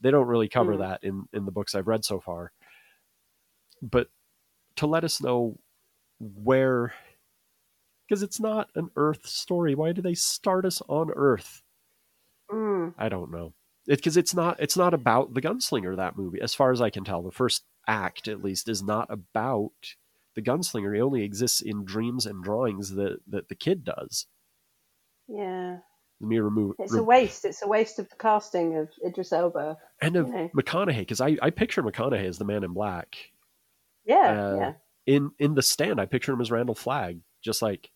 [0.00, 0.78] they don't really cover Hmm.
[0.78, 2.52] that in in the books I've read so far,
[3.82, 4.08] but
[4.76, 5.58] to let us know
[6.20, 6.92] where
[8.08, 9.74] because it's not an Earth story.
[9.74, 11.62] Why do they start us on Earth?
[12.50, 13.54] Mm, I don't know.
[13.86, 17.04] Because it's not it's not about the gunslinger that movie, as far as I can
[17.04, 17.22] tell.
[17.22, 19.72] The first act, at least, is not about
[20.36, 20.94] the gunslinger.
[20.94, 24.26] He only exists in dreams and drawings that that the kid does.
[25.28, 25.78] yeah,
[26.20, 27.44] Let me remove it's a waste.
[27.44, 29.78] It's a waste of the casting of Idris Elba.
[30.02, 30.50] and of know.
[30.54, 33.16] McConaughey because I I picture McConaughey as the Man in Black.
[34.04, 34.16] Yeah,
[34.52, 34.72] Uh, yeah.
[35.10, 37.90] In in the stand, I picture him as Randall Flagg, just like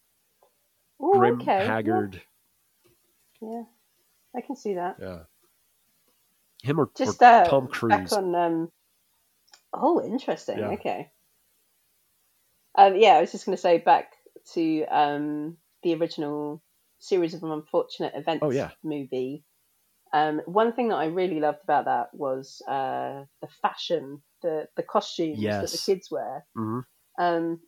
[1.00, 1.64] Ooh, grim, okay.
[1.64, 2.20] haggard.
[3.40, 3.62] Yeah,
[4.34, 4.96] I can see that.
[5.00, 5.20] Yeah.
[6.64, 8.12] Him or, Just or uh, Tom Cruise.
[8.12, 8.34] on.
[8.34, 8.72] Um...
[9.72, 10.58] Oh, interesting.
[10.58, 10.70] Yeah.
[10.70, 11.10] Okay.
[12.76, 14.12] Um, yeah, I was just going to say back
[14.54, 16.62] to um, the original
[16.98, 18.70] series of unfortunate events Oh, yeah.
[18.82, 19.44] movie.
[20.12, 24.82] Um, one thing that I really loved about that was uh, the fashion, the the
[24.82, 26.44] costumes that the kids wear.
[26.56, 26.80] hmm
[27.18, 27.60] Um,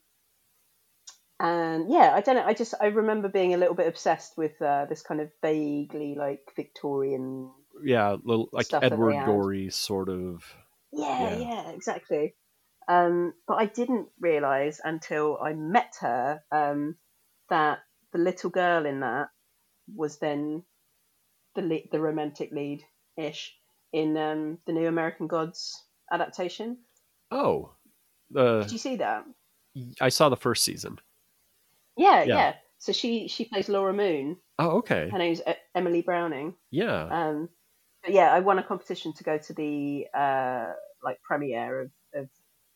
[1.39, 2.45] and yeah, I don't know.
[2.45, 6.15] I just I remember being a little bit obsessed with uh, this kind of vaguely
[6.17, 7.51] like Victorian.
[7.85, 9.27] Yeah, little like Stuff that they Edward.
[9.27, 10.45] Gorey sort of.
[10.93, 11.39] Yeah, Yeah.
[11.39, 12.35] yeah, exactly.
[12.89, 16.97] Um, but I didn't realize until I met her um,
[17.51, 17.81] that
[18.13, 19.29] the little girl in that
[19.95, 20.63] was then
[21.55, 22.83] the le- the romantic lead
[23.19, 23.55] ish
[23.93, 26.79] in um, the new American Gods adaptation.
[27.31, 27.76] Oh,
[28.35, 29.25] uh, Did you see that?
[30.01, 30.99] I saw the first season.
[31.97, 32.35] Yeah, Yeah.
[32.37, 32.55] yeah.
[32.79, 34.37] So she she plays Laura Moon.
[34.59, 35.09] Oh, okay.
[35.11, 35.41] Her name's
[35.75, 36.55] Emily Browning.
[36.71, 37.05] Yeah.
[37.11, 37.49] Um,
[38.03, 40.73] but yeah, I won a competition to go to the uh,
[41.03, 42.29] like premiere of, of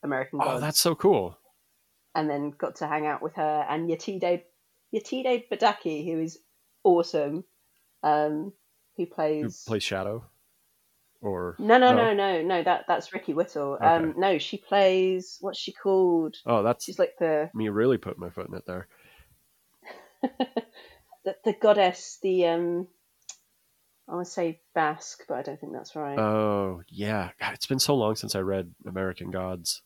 [0.02, 1.38] American Oh, Gods, that's so cool.
[2.14, 4.42] and then got to hang out with her and Yetide
[4.94, 6.38] Yetide Badaki, who is
[6.82, 7.44] awesome.
[8.02, 8.52] Um,
[8.96, 9.64] who Who plays?
[9.66, 10.24] plays Shadow?
[11.22, 12.12] Or no, no, No?
[12.12, 12.62] no, no, no.
[12.62, 13.74] That that's Ricky Whittle.
[13.74, 13.84] Okay.
[13.84, 15.36] Um, no, she plays.
[15.40, 16.36] What's she called?
[16.46, 18.88] oh, that's She's like the me really put my foot in it there.
[21.24, 22.18] the, the goddess.
[22.22, 22.88] The um,
[24.08, 26.18] I want to say Basque, but I don't think that's right.
[26.18, 27.30] Oh, yeah.
[27.38, 29.82] God, it's been so long since I read American Gods.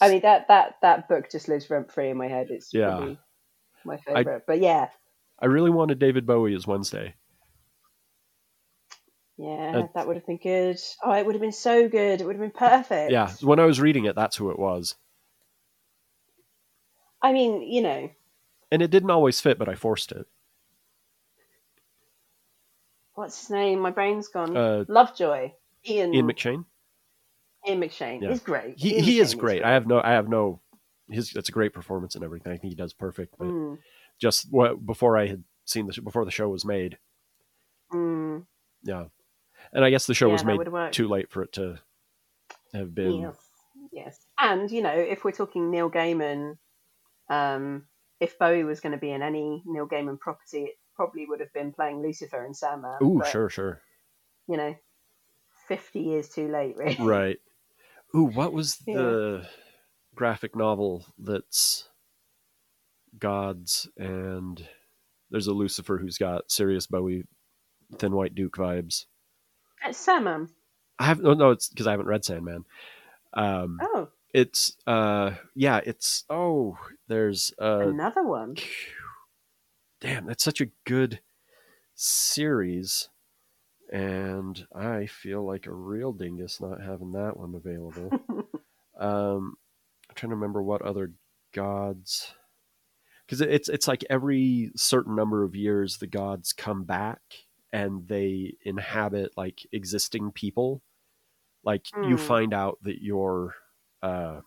[0.00, 2.48] I mean that that that book just lives rent free in my head.
[2.50, 3.14] It's Yeah.
[3.84, 4.42] my favorite.
[4.46, 4.88] but yeah,
[5.40, 7.14] I really wanted David Bowie as Wednesday.
[9.40, 10.78] Yeah, Uh, that would have been good.
[11.02, 12.20] Oh, it would have been so good.
[12.20, 13.10] It would have been perfect.
[13.10, 14.96] Yeah, when I was reading it, that's who it was.
[17.22, 18.10] I mean, you know,
[18.72, 20.26] and it didn't always fit, but I forced it.
[23.14, 23.80] what's his name?
[23.80, 24.56] My brain's gone.
[24.56, 25.52] Uh, Lovejoy.
[25.88, 26.64] Ian Ian McShane.
[27.68, 28.32] Ian McShane Yeah.
[28.32, 28.78] is great.
[28.78, 29.62] He Ian he is great.
[29.62, 30.60] I have no I have no
[31.08, 32.52] his it's a great performance and everything.
[32.52, 33.34] I think he does perfect.
[33.38, 33.78] But Mm,
[34.20, 36.98] just what before I had seen the before the show was made,
[37.92, 38.46] mm,
[38.82, 39.04] yeah.
[39.72, 41.78] And I guess the show yeah, was made too late for it to
[42.74, 43.20] have been.
[43.20, 43.36] Yes,
[43.92, 44.18] yes.
[44.38, 46.56] And you know, if we're talking Neil Gaiman,
[47.28, 47.84] um,
[48.18, 51.52] if Bowie was going to be in any Neil Gaiman property, it probably would have
[51.52, 52.98] been playing Lucifer and Sandman.
[53.02, 53.80] Ooh, but, sure, sure.
[54.48, 54.74] You know,
[55.68, 56.96] fifty years too late, really.
[56.98, 57.38] Right.
[58.14, 58.96] Ooh, what was Yeah.
[58.96, 59.48] the
[60.14, 61.88] graphic novel that's
[63.18, 64.66] gods and
[65.30, 67.24] there's a Lucifer who's got serious Bowie,
[67.98, 69.06] Thin White Duke vibes.
[69.84, 70.48] It's Sandman.
[70.98, 72.64] I have no, no, it's because I haven't read Sandman.
[73.32, 76.78] Um, Oh, it's uh, yeah, it's oh,
[77.08, 78.56] there's uh, another one.
[80.00, 81.20] damn, that's such a good
[81.94, 83.08] series,
[83.92, 88.10] and I feel like a real dingus not having that one available.
[89.00, 89.56] um,
[90.08, 91.12] I'm trying to remember what other
[91.54, 92.34] gods,
[93.26, 97.20] because it's it's like every certain number of years the gods come back
[97.72, 100.82] and they inhabit like existing people.
[101.64, 102.26] Like you Hmm.
[102.26, 103.54] find out that you're
[104.02, 104.40] uh,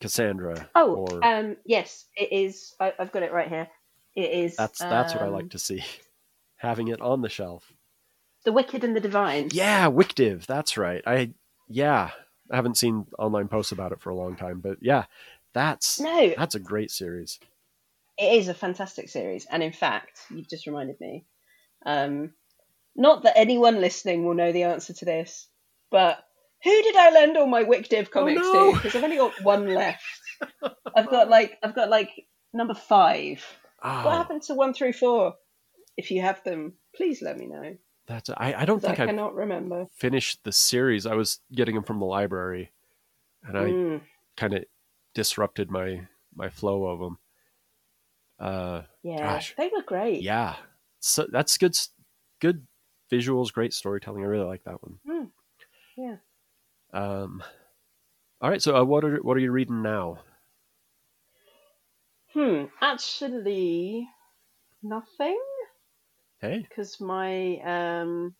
[0.00, 0.68] Cassandra.
[0.74, 2.74] Oh, or um, yes, it is.
[2.80, 3.68] I, I've got it right here.
[4.16, 4.56] It is.
[4.56, 5.82] that's that's what I um, like to see,
[6.56, 7.72] having it on the shelf.
[8.44, 9.50] The Wicked and the Divine.
[9.52, 10.46] Yeah, WicDiv.
[10.46, 11.02] That's right.
[11.06, 11.30] I
[11.68, 12.10] yeah,
[12.50, 15.04] I haven't seen online posts about it for a long time, but yeah,
[15.54, 17.38] that's No, that's a great series.
[18.18, 21.24] it is a fantastic series, and in fact, you've just reminded me.
[21.84, 22.32] Um,
[22.94, 25.48] not that anyone listening will know the answer to this,
[25.90, 26.18] but
[26.62, 28.70] who did I lend all my WicDiv comics Oh, no.
[28.70, 28.76] to?
[28.76, 30.02] Because I've only got one left.
[30.94, 32.10] I've got like I've got like
[32.52, 33.44] number five.
[33.82, 35.34] Oh, What happened to one through four?
[35.96, 37.76] If you have them, please let me know.
[38.06, 39.86] that's I, I don't I think I cannot remember.
[39.94, 41.06] finished the series.
[41.06, 42.70] I was getting them from the library,
[43.44, 44.00] and I Mm.
[44.36, 44.64] kind of
[45.14, 47.18] disrupted my my flow of them.
[48.38, 49.54] Uh, Yeah, Gosh.
[49.56, 50.22] they were great.
[50.22, 50.56] yeah,
[51.02, 51.76] so that's good.
[52.40, 52.66] Good
[53.12, 54.22] visuals, great storytelling.
[54.22, 54.98] I really like that one.
[55.06, 55.30] Mm.
[55.96, 56.16] Yeah.
[56.92, 57.42] Um,
[58.40, 58.62] all right.
[58.62, 60.18] So, uh, what are what are you reading now?
[62.32, 62.64] Hmm.
[62.80, 64.08] Actually,
[64.82, 65.40] nothing.
[66.40, 68.34] Hey, because my um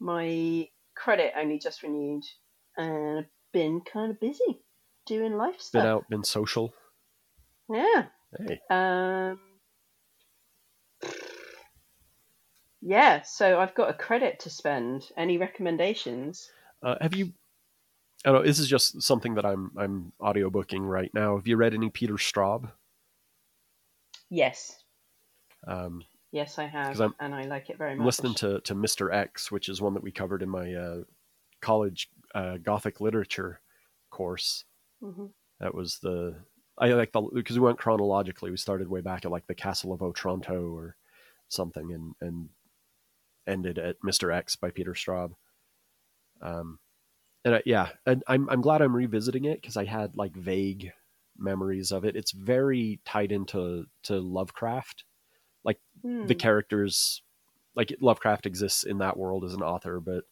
[0.00, 2.24] my credit only just renewed
[2.76, 4.62] and I've been kind of busy
[5.06, 6.72] doing life been out, been social.
[7.68, 8.06] Yeah.
[8.38, 9.38] Hey, Um
[12.82, 15.10] Yeah, so I've got a credit to spend.
[15.16, 16.50] Any recommendations?
[16.82, 17.32] uh, have you?
[18.24, 18.46] I don't know.
[18.46, 21.36] This is just something that I'm I'm audiobooking right now.
[21.36, 22.70] Have you read any Peter Straub?
[24.30, 24.82] Yes.
[25.66, 28.06] Um, Yes, I have, and I like it very I'm much.
[28.06, 29.12] listening to to Mr.
[29.12, 31.02] X, which is one that we covered in my uh,
[31.60, 33.60] college uh, Gothic literature
[34.10, 34.64] course.
[35.00, 35.26] hmm
[35.60, 36.36] That was the
[36.78, 38.50] I like the because we went chronologically.
[38.50, 40.96] We started way back at like the Castle of Otranto or
[41.48, 42.48] something, and and
[43.46, 44.34] ended at Mr.
[44.34, 45.32] X by Peter Straub.
[46.40, 46.78] Um,
[47.44, 50.92] and I, yeah, and I'm I'm glad I'm revisiting it because I had like vague
[51.38, 52.16] memories of it.
[52.16, 55.04] It's very tied into to Lovecraft.
[56.02, 56.26] Hmm.
[56.26, 57.22] The characters,
[57.76, 60.24] like Lovecraft exists in that world as an author, but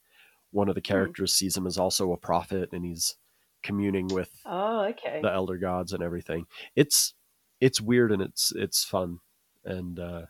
[0.50, 3.14] one of the characters sees him as also a prophet, and he's
[3.62, 5.20] communing with Oh, okay.
[5.22, 6.46] the elder gods and everything.
[6.74, 7.14] It's
[7.60, 9.18] it's weird and it's it's fun
[9.64, 10.22] and uh,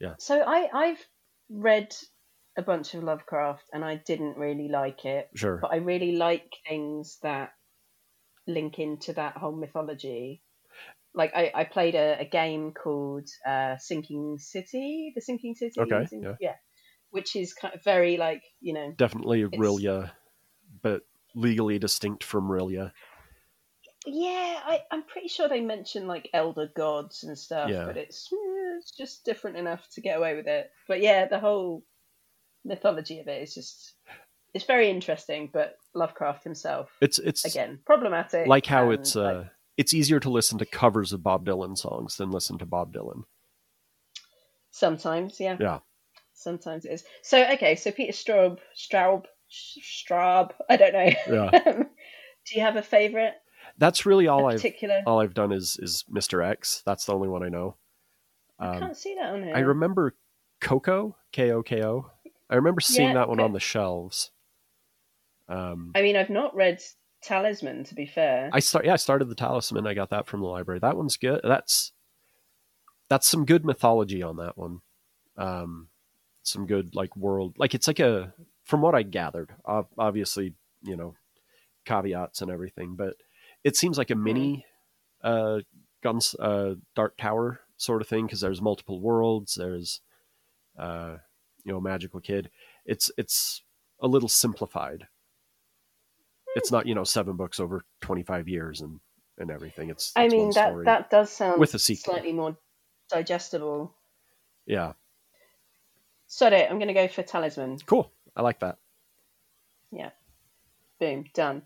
[0.00, 0.14] yeah.
[0.18, 1.06] So I I've
[1.50, 1.94] read
[2.56, 5.28] a bunch of Lovecraft and I didn't really like it.
[5.34, 5.58] sure.
[5.60, 7.50] but I really like things that
[8.46, 10.42] link into that whole mythology.
[11.14, 15.80] Like I, I played a, a game called uh, Sinking City, the Sinking City.
[15.80, 16.54] Okay, Sink- yeah.
[17.10, 20.10] which is kind of very like you know, Definitely R'lyeh,
[20.82, 21.02] but
[21.34, 22.92] legally distinct from R'lyeh.
[24.06, 24.60] yeah.
[24.64, 27.86] I, I'm pretty sure they mention like elder gods and stuff, Yeah.
[27.86, 28.49] but it's eh,
[28.80, 30.70] it's just different enough to get away with it.
[30.88, 31.84] But yeah, the whole
[32.64, 33.94] mythology of it is just
[34.54, 35.50] it's very interesting.
[35.52, 38.46] But Lovecraft himself, It's it's again, problematic.
[38.46, 39.42] like how it's like, uh
[39.76, 43.22] it's easier to listen to covers of Bob Dylan songs than listen to Bob Dylan.
[44.70, 45.56] Sometimes, yeah.
[45.58, 45.78] Yeah.
[46.34, 47.04] Sometimes it is.
[47.22, 50.52] So okay, so Peter Straub, Straub, Straub.
[50.68, 51.10] I don't know.
[51.28, 51.50] Yeah.
[52.46, 53.34] Do you have a favourite?
[53.78, 54.64] That's really all I've
[55.06, 56.44] all I've done is is Mr.
[56.44, 56.82] X.
[56.86, 57.76] That's the only one I know.
[58.60, 59.56] I Um, can't see that on here.
[59.56, 60.14] I remember
[60.60, 62.10] Koko, K O K O.
[62.48, 63.44] I remember seeing Yeah, that one okay.
[63.44, 64.30] on the shelves.
[65.48, 66.80] Um, I mean, I've not read
[67.22, 67.84] Talisman.
[67.84, 69.86] To be fair, I start yeah, I started the Talisman.
[69.86, 70.78] I got that from the library.
[70.80, 71.40] That one's good.
[71.42, 71.92] That's
[73.08, 74.80] that's some good mythology on that one.
[75.36, 75.88] Um,
[76.42, 78.34] some good like world like it's like a
[78.64, 79.54] from what I gathered.
[79.98, 81.14] Obviously, you know,
[81.84, 83.14] caveats and everything, but
[83.64, 84.64] it seems like a mini
[85.22, 85.60] uh
[86.02, 90.00] guns uh dark tower sort of thing because there's multiple worlds there's
[90.78, 91.16] uh
[91.64, 92.50] you know magical kid
[92.84, 93.62] it's it's
[94.00, 95.06] a little simplified
[96.56, 99.00] it's not you know seven books over 25 years and
[99.38, 102.12] and everything it's, I it's mean that that does sound With a sequel.
[102.14, 102.56] slightly more
[103.08, 103.94] digestible.
[104.66, 104.92] yeah
[106.26, 107.78] Sorry, I'm going to go for Talisman.
[107.86, 108.76] cool i like that
[109.90, 110.10] Yeah.
[111.00, 111.62] Boom, done.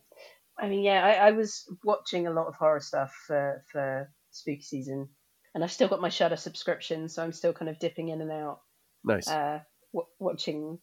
[0.57, 4.62] I mean, yeah, I, I was watching a lot of horror stuff for for spooky
[4.62, 5.09] season,
[5.55, 8.31] and I've still got my Shudder subscription, so I'm still kind of dipping in and
[8.33, 8.61] out,
[9.05, 9.61] nice uh,
[9.93, 10.79] w- watching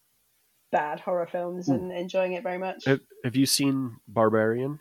[0.72, 1.74] bad horror films Hmm.
[1.74, 2.86] and enjoying it very much.
[2.86, 4.80] have, have you seen barbarian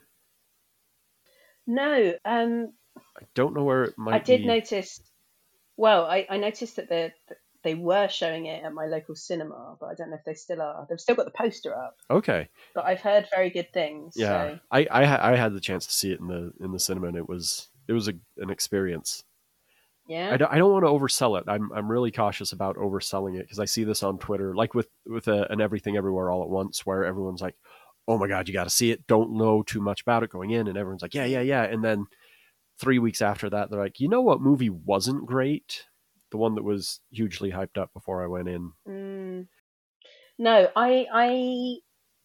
[1.67, 4.99] No, um, i don't know where it might I did be notice.
[5.77, 7.13] Well, I, I noticed that they
[7.63, 10.61] they were showing it at my local cinema, but I don't know if they still
[10.61, 10.87] are.
[10.89, 14.13] They've still got the poster up, okay but I've heard very good things.
[14.15, 16.79] yeah So, I, I i had the chance to see it in the in the
[16.79, 19.23] cinema and it was it was a, an experience
[20.11, 20.33] yeah.
[20.33, 21.45] I don't, I don't want to oversell it.
[21.47, 24.89] I'm I'm really cautious about overselling it because I see this on Twitter, like with
[25.05, 27.55] with a, an everything everywhere all at once, where everyone's like,
[28.09, 30.51] "Oh my god, you got to see it." Don't know too much about it going
[30.51, 32.07] in, and everyone's like, "Yeah, yeah, yeah," and then
[32.77, 35.85] three weeks after that, they're like, "You know what movie wasn't great?
[36.31, 39.47] The one that was hugely hyped up before I went in." Mm.
[40.37, 41.75] No, I I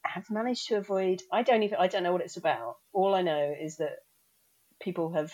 [0.05, 1.23] have managed to avoid.
[1.33, 1.79] I don't even.
[1.79, 2.79] I don't know what it's about.
[2.93, 3.99] All I know is that
[4.81, 5.33] people have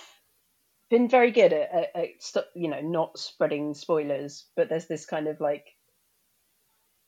[0.93, 4.47] been very good at, at, at you know not spreading spoilers.
[4.55, 5.66] But there's this kind of like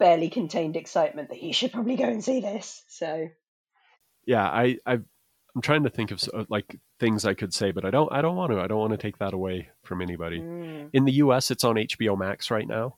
[0.01, 2.83] barely contained excitement that you should probably go and see this.
[2.89, 3.29] So
[4.27, 7.91] Yeah, I I I'm trying to think of like things I could say, but I
[7.91, 8.61] don't I don't want to.
[8.61, 10.41] I don't want to take that away from anybody.
[10.41, 12.97] mm, In the U.S., it's on HBO Max right now.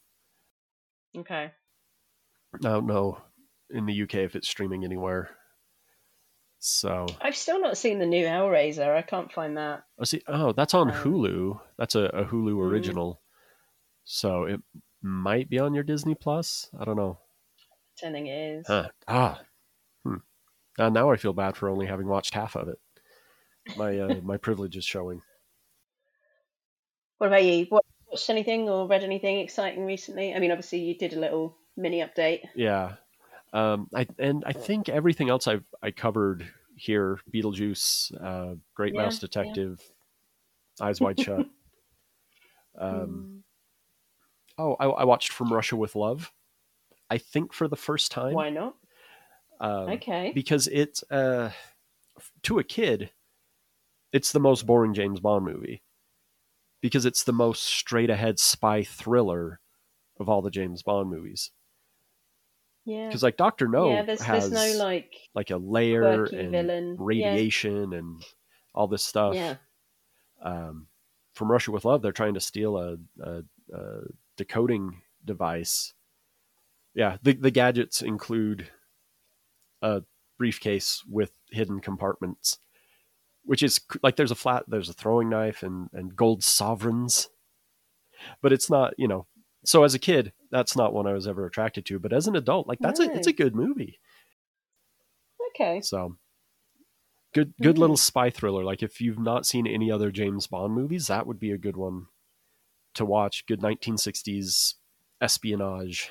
[1.18, 1.51] okay.
[2.55, 3.18] I don't know
[3.70, 5.36] in the UK if it's streaming anywhere.
[6.69, 8.93] So I've still not seen the new Hellraiser.
[8.93, 9.85] I can't find that.
[10.01, 10.21] Oh, see.
[10.27, 11.61] Oh, that's on Um, Hulu.
[11.79, 12.71] That's a, a Hulu Mhm.
[12.71, 13.21] original.
[14.03, 14.61] So it
[15.01, 16.69] might be on your Disney Plus.
[16.77, 17.19] I don't know.
[17.97, 18.67] Pretending it is.
[18.67, 18.89] Huh.
[19.07, 19.41] Ah.
[20.03, 20.17] Hmm.
[20.77, 22.81] Uh, now I feel bad for only having watched half of it.
[23.77, 25.23] My uh, my privilege is showing.
[27.19, 27.67] What about you?
[27.69, 30.35] What, watched anything or read anything exciting recently?
[30.35, 32.41] I mean, obviously you did a little mini update.
[32.57, 32.95] Yeah.
[33.53, 33.89] Um.
[33.95, 36.45] I and I think everything else I've I covered
[36.77, 39.20] here: Beetlejuice, uh, Great Yeah, Mouse yeah.
[39.29, 39.81] Detective,
[40.81, 41.47] Eyes Wide Shut.
[42.79, 43.43] Um.
[44.59, 46.31] Oh, I, I watched From Russia with Love.
[47.09, 48.35] I think for the first time.
[48.35, 48.74] Why not?
[49.61, 50.33] Um, Okay.
[50.35, 51.53] Because it's uh,
[52.43, 53.11] to a kid,
[54.12, 55.83] it's the most boring James Bond movie.
[56.83, 59.61] Because it's the most straight ahead spy thriller
[60.20, 61.51] of all the James Bond movies.
[62.87, 63.09] Yeah.
[63.09, 66.97] Because like Doctor No yeah, there's has there's no like like a layer and villain.
[66.99, 68.24] radiation and
[68.74, 69.34] all this stuff.
[69.34, 69.57] Yeah.
[70.41, 70.87] um,
[71.34, 73.43] from Russia with Love, they're trying to steal a, a,
[73.74, 74.01] a
[74.37, 75.95] decoding device.
[76.95, 78.70] Yeah, the the gadgets include
[79.82, 80.03] a
[80.39, 82.59] briefcase with hidden compartments,
[83.45, 87.28] which is like there's a flat, there's a throwing knife and and gold sovereigns,
[88.41, 89.26] but it's not you know.
[89.67, 92.37] So as a kid, that's not one I was ever attracted to, but as an
[92.37, 93.99] adult, like that's a it's a good movie.
[95.51, 95.81] Okay.
[95.81, 96.17] So
[97.35, 98.01] good good little Mm.
[98.01, 98.64] spy thriller.
[98.64, 101.77] Like if you've not seen any other James Bond movies, that would be a good
[101.77, 102.07] one
[102.95, 103.45] to watch.
[103.47, 104.75] Good 1960s
[105.21, 106.11] espionage.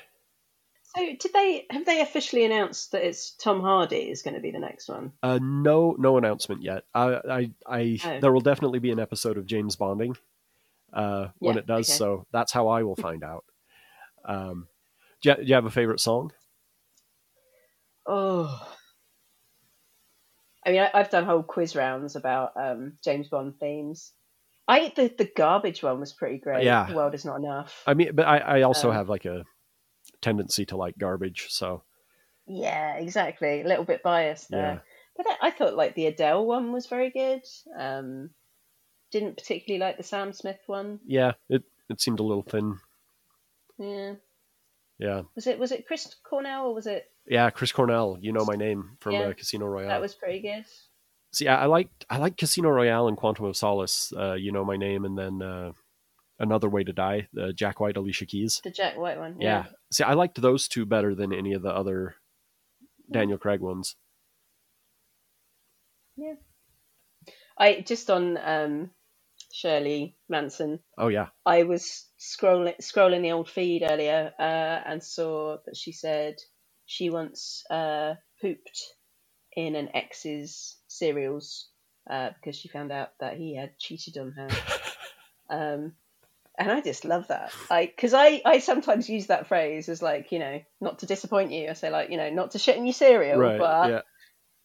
[0.94, 4.50] So did they have they officially announced that it's Tom Hardy is going to be
[4.50, 5.12] the next one?
[5.22, 6.84] Uh, no no announcement yet.
[6.94, 8.20] I I, I Oh.
[8.20, 10.16] there will definitely be an episode of James Bonding
[10.96, 11.88] uh, when it does.
[11.88, 11.96] okay.
[11.98, 13.44] So that's how I will find out.
[14.24, 14.66] Um,
[15.22, 16.32] do, you, do you have a favorite song?
[18.06, 18.72] Oh.
[20.64, 24.12] I mean, I, I've done whole quiz rounds about um, James Bond themes.
[24.68, 26.64] I the the garbage one was pretty great.
[26.64, 26.86] Yeah.
[26.88, 27.82] The world is not enough.
[27.86, 29.44] I mean, but I, I also Um, have like a
[30.20, 31.46] tendency to like garbage.
[31.50, 31.84] So
[32.48, 33.60] Yeah, exactly.
[33.60, 34.60] A little bit biased there.
[34.60, 34.78] yeah,
[35.16, 37.42] But I, I thought like the Adele one was very good.
[37.78, 38.30] Um,
[39.18, 41.00] didn't particularly like the Sam Smith one.
[41.06, 42.78] yeah, it it seemed a little thin.
[43.78, 44.14] Yeah.
[44.98, 47.50] Yeah, Was it was it Chris Cornell or was it yeah.
[47.50, 49.88] Chris Cornell, you know my name from Yeah, uh, Casino Royale.
[49.88, 50.64] that was pretty good?
[51.32, 54.10] See, I, I liked I like Casino Royale and Quantum of Solace.
[54.16, 55.72] Uh, you know my name, and then uh,
[56.38, 58.60] Another Way to Die, the Jack White, Alicia Keys.
[58.64, 59.36] The Jack White one.
[59.38, 59.66] Yeah.
[59.92, 62.14] See, I liked those two better than any of the other
[63.10, 63.96] Daniel Craig ones.
[66.16, 66.34] Yeah.
[67.58, 68.90] I just on um,
[69.56, 70.80] Shirley Manson.
[70.98, 71.28] Oh yeah.
[71.46, 74.42] I was scrolling scrolling the old feed earlier uh,
[74.84, 76.36] and saw that she said
[76.84, 78.82] she once uh, pooped
[79.56, 81.68] in an ex's cereals
[82.10, 84.48] uh, because she found out that he had cheated on her.
[85.50, 85.92] um,
[86.58, 87.50] and I just love that.
[87.70, 91.52] Like, because I, I sometimes use that phrase as like, you know, not to disappoint
[91.52, 91.70] you.
[91.70, 93.58] I say like, you know, not to shit in your cereal, Right.
[93.58, 94.00] but yeah.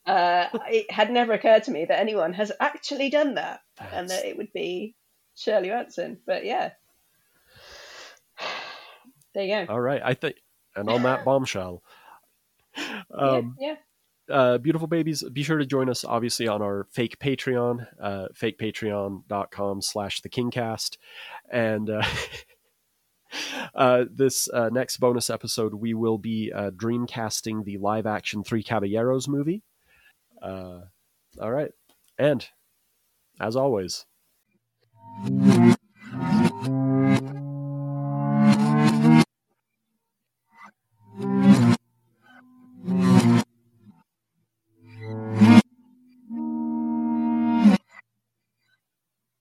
[0.06, 3.62] Uh, it had never occurred to me that anyone has actually done that,
[3.94, 4.96] and that it would be
[5.36, 6.20] Shirley Manson.
[6.26, 6.72] But yeah,
[9.34, 9.74] there you go.
[9.74, 10.02] All right.
[10.04, 10.38] I think,
[10.76, 11.84] and on that bombshell,
[13.14, 13.76] um, yeah,
[14.28, 14.36] yeah.
[14.36, 19.82] uh, beautiful babies, be sure to join us obviously on our fake Patreon, uh, fakepatreon.com
[19.82, 20.98] slash the kingcast.
[21.50, 22.04] And, uh,
[23.76, 28.64] uh, this, uh, next bonus episode, we will be, uh, dreamcasting the live action Three
[28.64, 29.64] Caballeros movie.
[30.42, 30.82] Uh,
[31.40, 31.72] all right.
[32.18, 32.48] And
[33.40, 34.06] as always.